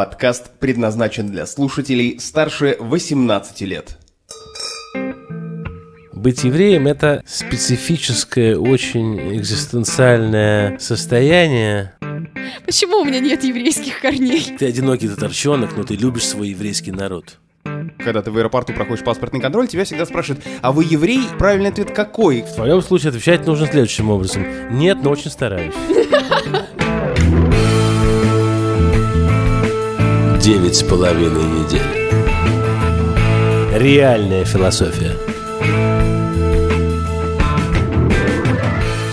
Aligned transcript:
Подкаст 0.00 0.52
предназначен 0.58 1.26
для 1.26 1.44
слушателей 1.44 2.18
старше 2.20 2.74
18 2.80 3.60
лет. 3.60 3.98
Быть 6.14 6.42
евреем– 6.42 6.86
это 6.88 7.22
специфическое, 7.26 8.56
очень 8.56 9.36
экзистенциальное 9.36 10.78
состояние. 10.78 11.96
Почему 12.64 13.00
у 13.00 13.04
меня 13.04 13.20
нет 13.20 13.44
еврейских 13.44 14.00
корней? 14.00 14.56
Ты 14.58 14.68
одинокий 14.68 15.06
татарчонок, 15.06 15.76
но 15.76 15.82
ты 15.82 15.96
любишь 15.96 16.28
свой 16.28 16.48
еврейский 16.48 16.92
народ. 16.92 17.36
Когда 17.98 18.22
ты 18.22 18.30
в 18.30 18.38
аэропорту 18.38 18.72
проходишь 18.72 19.04
паспортный 19.04 19.42
контроль, 19.42 19.68
тебя 19.68 19.84
всегда 19.84 20.06
спрашивают, 20.06 20.42
а 20.62 20.72
вы 20.72 20.84
еврей? 20.84 21.24
Правильный 21.38 21.68
ответ 21.68 21.90
какой? 21.90 22.40
В 22.40 22.54
твоем 22.54 22.80
случае 22.80 23.10
отвечать 23.10 23.46
нужно 23.46 23.66
следующим 23.66 24.08
образом. 24.08 24.46
Нет, 24.70 24.96
но 25.02 25.10
очень 25.10 25.30
стараюсь. 25.30 25.74
Девять 30.40 30.76
с 30.76 30.82
половиной 30.82 31.44
недель. 31.44 31.82
Реальная 33.78 34.46
философия. 34.46 35.12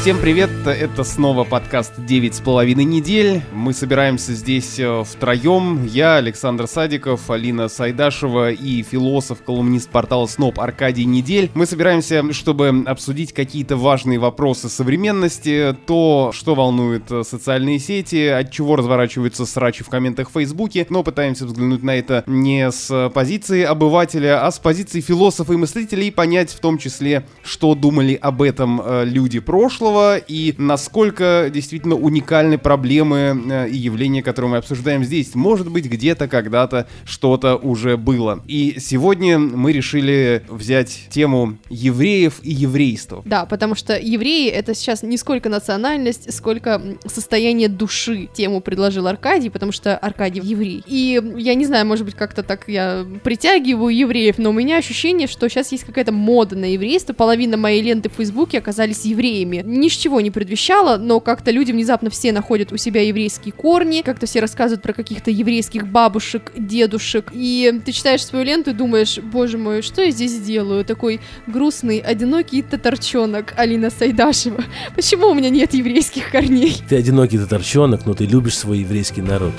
Всем 0.07 0.21
привет, 0.21 0.49
это 0.65 1.03
снова 1.03 1.43
подкаст 1.43 1.91
«Девять 1.97 2.35
с 2.35 2.39
половиной 2.39 2.85
недель». 2.85 3.41
Мы 3.51 3.73
собираемся 3.73 4.31
здесь 4.31 4.79
э, 4.79 5.03
втроем. 5.03 5.85
Я, 5.85 6.15
Александр 6.15 6.65
Садиков, 6.65 7.29
Алина 7.29 7.67
Сайдашева 7.67 8.51
и 8.51 8.83
философ, 8.83 9.43
колумнист 9.43 9.89
портала 9.89 10.25
СНОП 10.25 10.61
Аркадий 10.61 11.03
Недель. 11.03 11.51
Мы 11.55 11.65
собираемся, 11.65 12.31
чтобы 12.31 12.85
обсудить 12.85 13.33
какие-то 13.33 13.75
важные 13.75 14.17
вопросы 14.17 14.69
современности, 14.69 15.75
то, 15.85 16.31
что 16.33 16.55
волнует 16.55 17.11
э, 17.11 17.23
социальные 17.25 17.79
сети, 17.79 18.27
от 18.27 18.49
чего 18.49 18.77
разворачиваются 18.77 19.45
срачи 19.45 19.83
в 19.83 19.89
комментах 19.89 20.29
в 20.29 20.31
Фейсбуке, 20.35 20.87
но 20.89 21.03
пытаемся 21.03 21.45
взглянуть 21.45 21.83
на 21.83 21.97
это 21.97 22.23
не 22.27 22.71
с 22.71 23.11
позиции 23.13 23.63
обывателя, 23.63 24.47
а 24.47 24.51
с 24.53 24.57
позиции 24.57 25.01
философа 25.01 25.51
и 25.51 25.57
мыслителя 25.57 26.03
и 26.03 26.11
понять 26.11 26.51
в 26.51 26.61
том 26.61 26.77
числе, 26.77 27.25
что 27.43 27.75
думали 27.75 28.13
об 28.13 28.41
этом 28.41 28.81
э, 28.81 29.03
люди 29.03 29.39
прошлого, 29.39 29.96
прошлого 29.97 30.17
и 30.17 30.53
насколько 30.57 31.49
действительно 31.53 31.95
уникальны 31.95 32.57
проблемы 32.57 33.43
э, 33.49 33.69
и 33.69 33.77
явления, 33.77 34.21
которые 34.23 34.51
мы 34.51 34.57
обсуждаем 34.57 35.03
здесь. 35.03 35.35
Может 35.35 35.71
быть, 35.71 35.85
где-то 35.85 36.27
когда-то 36.27 36.87
что-то 37.05 37.55
уже 37.55 37.97
было. 37.97 38.43
И 38.47 38.77
сегодня 38.79 39.39
мы 39.39 39.71
решили 39.71 40.43
взять 40.49 41.07
тему 41.09 41.57
евреев 41.69 42.39
и 42.43 42.51
еврейства. 42.51 43.21
Да, 43.25 43.45
потому 43.45 43.75
что 43.75 43.97
евреи 43.97 44.49
это 44.49 44.73
сейчас 44.73 45.03
не 45.03 45.17
сколько 45.17 45.49
национальность, 45.49 46.33
сколько 46.33 46.81
состояние 47.05 47.69
души. 47.69 48.29
Тему 48.33 48.61
предложил 48.61 49.07
Аркадий, 49.07 49.49
потому 49.49 49.71
что 49.71 49.97
Аркадий 49.97 50.41
еврей. 50.41 50.83
И 50.87 51.21
я 51.37 51.55
не 51.55 51.65
знаю, 51.65 51.85
может 51.85 52.05
быть, 52.05 52.15
как-то 52.15 52.43
так 52.43 52.65
я 52.67 53.05
притягиваю 53.23 53.95
евреев, 53.95 54.37
но 54.37 54.49
у 54.49 54.53
меня 54.53 54.77
ощущение, 54.77 55.27
что 55.27 55.49
сейчас 55.49 55.71
есть 55.71 55.83
какая-то 55.83 56.11
мода 56.11 56.55
на 56.55 56.65
еврейство. 56.65 57.13
Половина 57.13 57.57
моей 57.57 57.81
ленты 57.81 58.09
в 58.09 58.13
Фейсбуке 58.13 58.57
оказались 58.57 59.05
евреями. 59.05 59.63
Не 59.65 59.86
ни 59.87 59.89
с 59.89 59.93
чего 59.93 60.19
не 60.19 60.31
предвещало, 60.31 60.97
но 60.97 61.21
как-то 61.21 61.49
люди 61.49 61.71
внезапно 61.71 62.09
все 62.09 62.33
находят 62.33 62.73
у 62.73 62.77
себя 62.77 63.01
еврейские 63.03 63.53
корни, 63.53 64.01
как-то 64.01 64.25
все 64.25 64.41
рассказывают 64.41 64.81
про 64.83 64.91
каких-то 64.91 65.31
еврейских 65.31 65.87
бабушек, 65.87 66.51
дедушек, 66.57 67.31
и 67.33 67.81
ты 67.85 67.93
читаешь 67.93 68.25
свою 68.25 68.43
ленту 68.43 68.71
и 68.71 68.73
думаешь, 68.73 69.17
боже 69.19 69.57
мой, 69.57 69.81
что 69.81 70.01
я 70.01 70.11
здесь 70.11 70.41
делаю? 70.41 70.83
Такой 70.83 71.21
грустный, 71.47 71.99
одинокий 71.99 72.63
татарчонок 72.63 73.53
Алина 73.55 73.89
Сайдашева. 73.89 74.61
Почему 74.95 75.27
у 75.27 75.33
меня 75.33 75.49
нет 75.49 75.73
еврейских 75.73 76.31
корней? 76.31 76.75
Ты 76.89 76.97
одинокий 76.97 77.37
татарчонок, 77.37 78.05
но 78.05 78.13
ты 78.13 78.25
любишь 78.25 78.57
свой 78.57 78.79
еврейский 78.79 79.21
народ. 79.21 79.53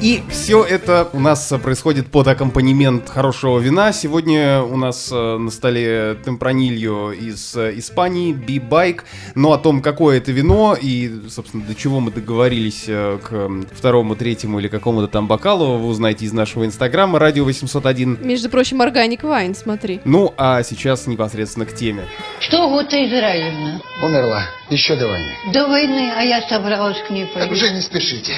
И 0.00 0.22
все 0.30 0.64
это 0.64 1.10
у 1.12 1.20
нас 1.20 1.52
происходит 1.62 2.06
под 2.06 2.26
аккомпанемент 2.26 3.10
хорошего 3.10 3.58
вина. 3.58 3.92
Сегодня 3.92 4.62
у 4.62 4.78
нас 4.78 5.10
э, 5.12 5.36
на 5.36 5.50
столе 5.50 6.16
темпранильо 6.24 7.10
из 7.10 7.54
э, 7.54 7.78
Испании, 7.78 8.32
Би-Байк. 8.32 9.04
Но 9.34 9.52
о 9.52 9.58
том, 9.58 9.82
какое 9.82 10.16
это 10.16 10.32
вино 10.32 10.74
и, 10.80 11.28
собственно, 11.28 11.64
до 11.64 11.74
чего 11.74 12.00
мы 12.00 12.10
договорились 12.12 12.84
э, 12.86 13.18
к 13.22 13.50
второму, 13.74 14.16
третьему 14.16 14.58
или 14.58 14.68
какому-то 14.68 15.06
там 15.06 15.26
бокалу, 15.26 15.76
вы 15.76 15.88
узнаете 15.88 16.24
из 16.24 16.32
нашего 16.32 16.64
инстаграма 16.64 17.18
радио 17.18 17.44
801. 17.44 18.20
Между 18.22 18.48
прочим, 18.48 18.80
органик 18.80 19.22
вайн, 19.22 19.54
смотри. 19.54 20.00
Ну, 20.06 20.32
а 20.38 20.62
сейчас 20.62 21.06
непосредственно 21.08 21.66
к 21.66 21.74
теме. 21.74 22.06
Что 22.38 22.70
Гута 22.70 22.96
Израилевна? 23.06 23.82
Умерла. 24.02 24.44
Еще 24.70 24.96
до 24.96 25.06
войны. 25.08 25.30
До 25.52 25.68
войны, 25.68 26.10
а 26.16 26.22
я 26.22 26.40
собралась 26.48 26.96
к 27.06 27.10
ней 27.10 27.26
Так 27.26 27.34
пойти. 27.34 27.52
уже 27.52 27.74
не 27.74 27.82
спешите. 27.82 28.32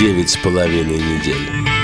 Девять 0.00 0.30
с 0.30 0.36
половиной 0.38 0.96
недель. 0.96 1.79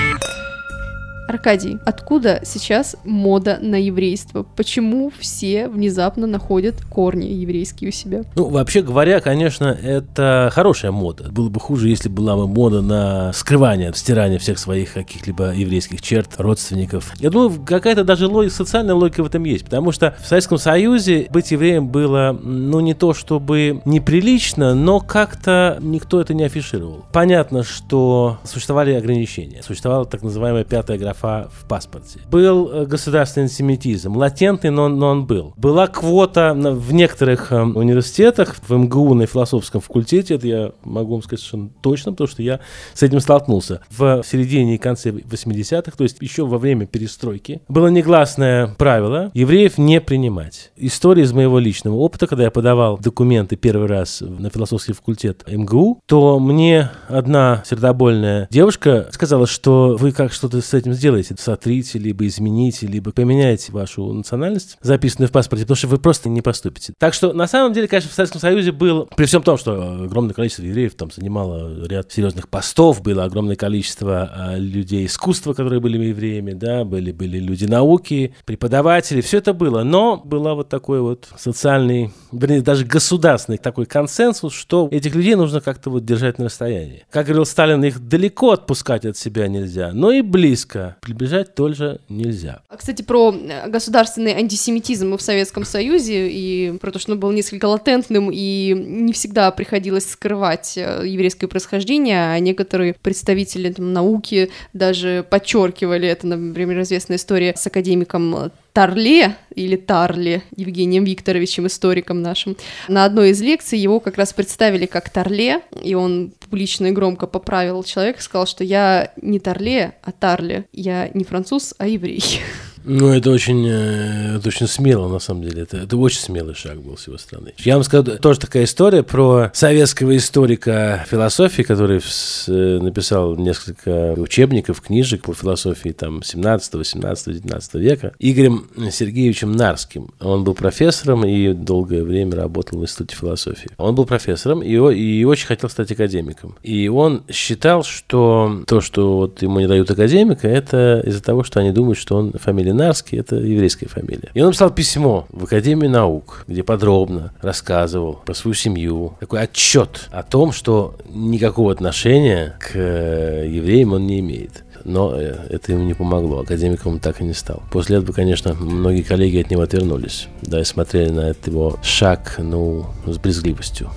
Аркадий, 1.37 1.77
откуда 1.85 2.41
сейчас 2.43 2.95
мода 3.05 3.59
на 3.61 3.75
еврейство? 3.75 4.41
Почему 4.41 5.11
все 5.19 5.67
внезапно 5.67 6.25
находят 6.25 6.83
корни 6.83 7.27
еврейские 7.27 7.91
у 7.91 7.93
себя? 7.93 8.23
Ну, 8.33 8.49
вообще 8.49 8.81
говоря, 8.81 9.19
конечно, 9.19 9.65
это 9.65 10.49
хорошая 10.51 10.91
мода. 10.91 11.29
Было 11.31 11.49
бы 11.49 11.59
хуже, 11.59 11.89
если 11.89 12.09
была 12.09 12.35
бы 12.35 12.47
мода 12.47 12.81
на 12.81 13.31
скрывание, 13.33 13.93
стирание 13.93 14.39
всех 14.39 14.57
своих 14.57 14.93
каких-либо 14.93 15.53
еврейских 15.53 16.01
черт, 16.01 16.31
родственников. 16.39 17.13
Я 17.19 17.29
думаю, 17.29 17.51
какая-то 17.63 18.03
даже 18.03 18.25
логика, 18.25 18.55
социальная 18.55 18.95
логика 18.95 19.21
в 19.21 19.27
этом 19.27 19.43
есть, 19.43 19.63
потому 19.65 19.91
что 19.91 20.15
в 20.19 20.25
Советском 20.25 20.57
Союзе 20.57 21.27
быть 21.29 21.51
евреем 21.51 21.87
было, 21.87 22.35
ну, 22.41 22.79
не 22.79 22.95
то 22.95 23.13
чтобы 23.13 23.83
неприлично, 23.85 24.73
но 24.73 25.01
как-то 25.01 25.77
никто 25.81 26.19
это 26.19 26.33
не 26.33 26.45
афишировал. 26.45 27.05
Понятно, 27.13 27.61
что 27.61 28.39
существовали 28.43 28.93
ограничения. 28.93 29.61
Существовала 29.61 30.05
так 30.05 30.23
называемая 30.23 30.63
пятая 30.63 30.97
графа 30.97 31.26
в 31.27 31.67
паспорте. 31.67 32.19
Был 32.29 32.69
э, 32.71 32.85
государственный 32.85 33.43
антисемитизм, 33.43 34.15
латентный, 34.15 34.69
но, 34.69 34.87
но 34.87 35.09
он 35.09 35.25
был. 35.25 35.53
Была 35.57 35.87
квота 35.87 36.53
в 36.53 36.93
некоторых 36.93 37.51
э, 37.51 37.61
университетах, 37.61 38.55
в 38.67 38.73
МГУ 38.73 39.13
на 39.13 39.25
философском 39.25 39.81
факультете, 39.81 40.35
это 40.35 40.47
я 40.47 40.71
могу 40.83 41.13
вам 41.13 41.23
сказать 41.23 41.39
совершенно 41.39 41.69
точно, 41.81 42.11
потому 42.11 42.27
что 42.27 42.41
я 42.41 42.59
с 42.93 43.03
этим 43.03 43.19
столкнулся. 43.19 43.81
В 43.89 44.23
середине 44.23 44.75
и 44.75 44.77
конце 44.77 45.11
80-х, 45.11 45.91
то 45.97 46.03
есть 46.03 46.17
еще 46.21 46.45
во 46.45 46.57
время 46.57 46.85
перестройки, 46.85 47.61
было 47.67 47.87
негласное 47.87 48.67
правило 48.77 49.31
евреев 49.33 49.77
не 49.77 50.01
принимать. 50.01 50.71
История 50.75 51.23
из 51.23 51.33
моего 51.33 51.59
личного 51.59 51.95
опыта, 51.95 52.27
когда 52.27 52.45
я 52.45 52.51
подавал 52.51 52.97
документы 52.97 53.55
первый 53.55 53.87
раз 53.87 54.21
на 54.21 54.49
философский 54.49 54.93
факультет 54.93 55.43
МГУ, 55.47 55.99
то 56.05 56.39
мне 56.39 56.91
одна 57.07 57.63
сердобольная 57.65 58.47
девушка 58.49 59.07
сказала, 59.11 59.47
что 59.47 59.97
вы 59.99 60.11
как 60.11 60.31
что-то 60.31 60.61
с 60.61 60.73
этим 60.73 60.93
сделаете, 61.07 61.35
сотрите, 61.37 61.99
либо 61.99 62.27
измените, 62.27 62.85
либо 62.85 63.11
поменяйте 63.11 63.71
вашу 63.71 64.11
национальность, 64.11 64.77
записанную 64.81 65.29
в 65.29 65.31
паспорте, 65.31 65.63
потому 65.63 65.77
что 65.77 65.87
вы 65.87 65.99
просто 65.99 66.27
не 66.27 66.41
поступите. 66.41 66.93
Так 66.99 67.13
что, 67.13 67.31
на 67.31 67.47
самом 67.47 67.71
деле, 67.71 67.87
конечно, 67.87 68.11
в 68.11 68.13
Советском 68.13 68.41
Союзе 68.41 68.73
был, 68.73 69.07
при 69.15 69.25
всем 69.25 69.41
том, 69.41 69.57
что 69.57 70.03
огромное 70.03 70.33
количество 70.33 70.63
евреев 70.63 70.95
там 70.95 71.09
занимало 71.09 71.87
ряд 71.87 72.11
серьезных 72.11 72.49
постов, 72.49 73.01
было 73.01 73.23
огромное 73.23 73.55
количество 73.55 74.29
а, 74.33 74.57
людей 74.57 75.05
искусства, 75.05 75.53
которые 75.53 75.79
были 75.79 75.97
евреями, 76.07 76.51
да, 76.51 76.83
были, 76.83 77.13
были 77.13 77.39
люди 77.39 77.63
науки, 77.63 78.35
преподаватели, 78.43 79.21
все 79.21 79.37
это 79.37 79.53
было, 79.53 79.83
но 79.83 80.17
была 80.17 80.55
вот 80.55 80.67
такой 80.67 80.99
вот 80.99 81.29
социальный, 81.37 82.11
вернее, 82.33 82.61
даже 82.61 82.83
государственный 82.83 83.57
такой 83.57 83.85
консенсус, 83.85 84.53
что 84.53 84.89
этих 84.91 85.15
людей 85.15 85.35
нужно 85.35 85.61
как-то 85.61 85.89
вот 85.89 86.03
держать 86.03 86.37
на 86.37 86.45
расстоянии. 86.45 87.05
Как 87.09 87.27
говорил 87.27 87.45
Сталин, 87.45 87.81
их 87.85 88.05
далеко 88.05 88.51
отпускать 88.51 89.05
от 89.05 89.15
себя 89.15 89.47
нельзя, 89.47 89.91
но 89.93 90.11
и 90.11 90.21
близко 90.21 90.96
приближать 91.01 91.55
тоже 91.55 91.99
нельзя. 92.09 92.61
А, 92.69 92.77
Кстати, 92.77 93.01
про 93.01 93.33
э, 93.33 93.69
государственный 93.69 94.33
антисемитизм 94.33 95.17
в 95.17 95.21
Советском 95.21 95.65
Союзе 95.65 96.29
и 96.29 96.77
про 96.79 96.91
то, 96.91 96.99
что 96.99 97.13
он 97.13 97.19
был 97.19 97.31
несколько 97.31 97.65
латентным 97.65 98.29
и 98.31 98.73
не 98.73 99.13
всегда 99.13 99.51
приходилось 99.51 100.09
скрывать 100.09 100.77
э, 100.77 101.03
еврейское 101.05 101.47
происхождение, 101.47 102.31
а 102.31 102.39
некоторые 102.39 102.93
представители 102.93 103.71
там, 103.71 103.93
науки 103.93 104.49
даже 104.73 105.25
подчеркивали 105.29 106.07
это, 106.07 106.27
например, 106.27 106.81
известная 106.81 107.17
история 107.17 107.53
с 107.55 107.65
академиком 107.67 108.51
Тарле 108.77 109.35
или 109.55 109.75
Тарле 109.75 110.43
Евгением 110.55 111.03
Викторовичем, 111.03 111.65
историком 111.65 112.21
нашим. 112.21 112.55
На 112.87 113.05
одной 113.05 113.31
из 113.31 113.41
лекций 113.41 113.79
его 113.79 113.99
как 113.99 114.17
раз 114.17 114.33
представили 114.33 114.85
как 114.85 115.09
Тарле, 115.09 115.61
и 115.81 115.95
он 115.95 116.31
публично 116.39 116.85
и 116.85 116.91
громко 116.91 117.25
поправил 117.25 117.83
человека, 117.83 118.21
сказал, 118.21 118.45
что 118.45 118.63
я 118.63 119.13
не 119.19 119.39
Тарле, 119.39 119.95
а 120.03 120.11
Тарле. 120.11 120.65
Я 120.73 121.09
не 121.15 121.23
француз, 121.23 121.73
а 121.79 121.87
еврей. 121.87 122.23
Ну, 122.89 123.09
это 123.09 123.31
очень, 123.31 123.67
э, 123.67 124.37
это 124.37 124.47
очень 124.47 124.65
смело, 124.65 125.09
на 125.09 125.19
самом 125.19 125.43
деле. 125.43 125.63
Это, 125.63 125.77
это 125.77 125.97
очень 125.97 126.19
смелый 126.19 126.55
шаг 126.55 126.81
был 126.81 126.97
с 126.97 127.07
его 127.07 127.17
стороны. 127.17 127.53
Я 127.57 127.75
вам 127.75 127.83
скажу, 127.83 128.17
тоже 128.17 128.39
такая 128.39 128.63
история 128.63 129.03
про 129.03 129.51
советского 129.53 130.15
историка 130.15 131.05
философии, 131.09 131.63
который 131.63 131.99
э, 131.99 132.79
написал 132.81 133.35
несколько 133.35 134.13
учебников, 134.13 134.79
книжек 134.79 135.23
по 135.23 135.33
философии 135.33 135.89
там 135.89 136.23
17, 136.23 136.75
18, 136.75 137.33
19 137.33 137.73
века, 137.75 138.13
Игорем 138.19 138.69
Сергеевичем 138.89 139.51
Нарским. 139.51 140.13
Он 140.21 140.45
был 140.45 140.53
профессором 140.53 141.25
и 141.25 141.51
долгое 141.51 142.03
время 142.03 142.37
работал 142.37 142.79
в 142.79 142.83
Институте 142.83 143.17
философии. 143.17 143.69
Он 143.77 143.95
был 143.95 144.05
профессором 144.05 144.63
и, 144.63 144.71
и 144.71 145.25
очень 145.25 145.47
хотел 145.47 145.69
стать 145.69 145.91
академиком. 145.91 146.55
И 146.63 146.87
он 146.87 147.23
считал, 147.29 147.83
что 147.83 148.63
то, 148.65 148.79
что 148.79 149.17
вот 149.17 149.41
ему 149.41 149.59
не 149.59 149.67
дают 149.67 149.91
академика, 149.91 150.47
это 150.47 151.03
из-за 151.05 151.21
того, 151.21 151.43
что 151.43 151.59
они 151.59 151.71
думают, 151.71 151.97
что 151.97 152.15
он 152.15 152.31
фамилия 152.31 152.76
Нарский, 152.77 153.19
это 153.19 153.35
еврейская 153.35 153.87
фамилия. 153.87 154.29
И 154.33 154.41
он 154.41 154.47
написал 154.47 154.69
письмо 154.69 155.27
в 155.29 155.43
Академию 155.43 155.89
наук, 155.89 156.45
где 156.47 156.63
подробно 156.63 157.33
рассказывал 157.41 158.21
про 158.25 158.33
свою 158.33 158.53
семью, 158.55 159.15
такой 159.19 159.41
отчет 159.41 160.09
о 160.11 160.23
том, 160.23 160.51
что 160.51 160.95
никакого 161.09 161.71
отношения 161.71 162.55
к 162.59 162.71
э, 162.75 163.47
евреям 163.49 163.93
он 163.93 164.07
не 164.07 164.19
имеет. 164.19 164.63
Но 164.83 165.13
э, 165.15 165.35
это 165.49 165.73
ему 165.73 165.83
не 165.83 165.93
помогло. 165.93 166.39
Академиком 166.39 166.93
он 166.93 166.99
так 166.99 167.19
и 167.19 167.23
не 167.23 167.33
стал. 167.33 167.61
После 167.71 167.97
этого, 167.97 168.13
конечно, 168.13 168.53
многие 168.53 169.01
коллеги 169.01 169.41
от 169.41 169.51
него 169.51 169.63
отвернулись. 169.63 170.27
Да, 170.41 170.61
и 170.61 170.63
смотрели 170.63 171.09
на 171.09 171.29
этот 171.31 171.47
его 171.47 171.77
шаг, 171.83 172.35
ну, 172.37 172.85
с 173.05 173.17
брезгливостью. 173.17 173.89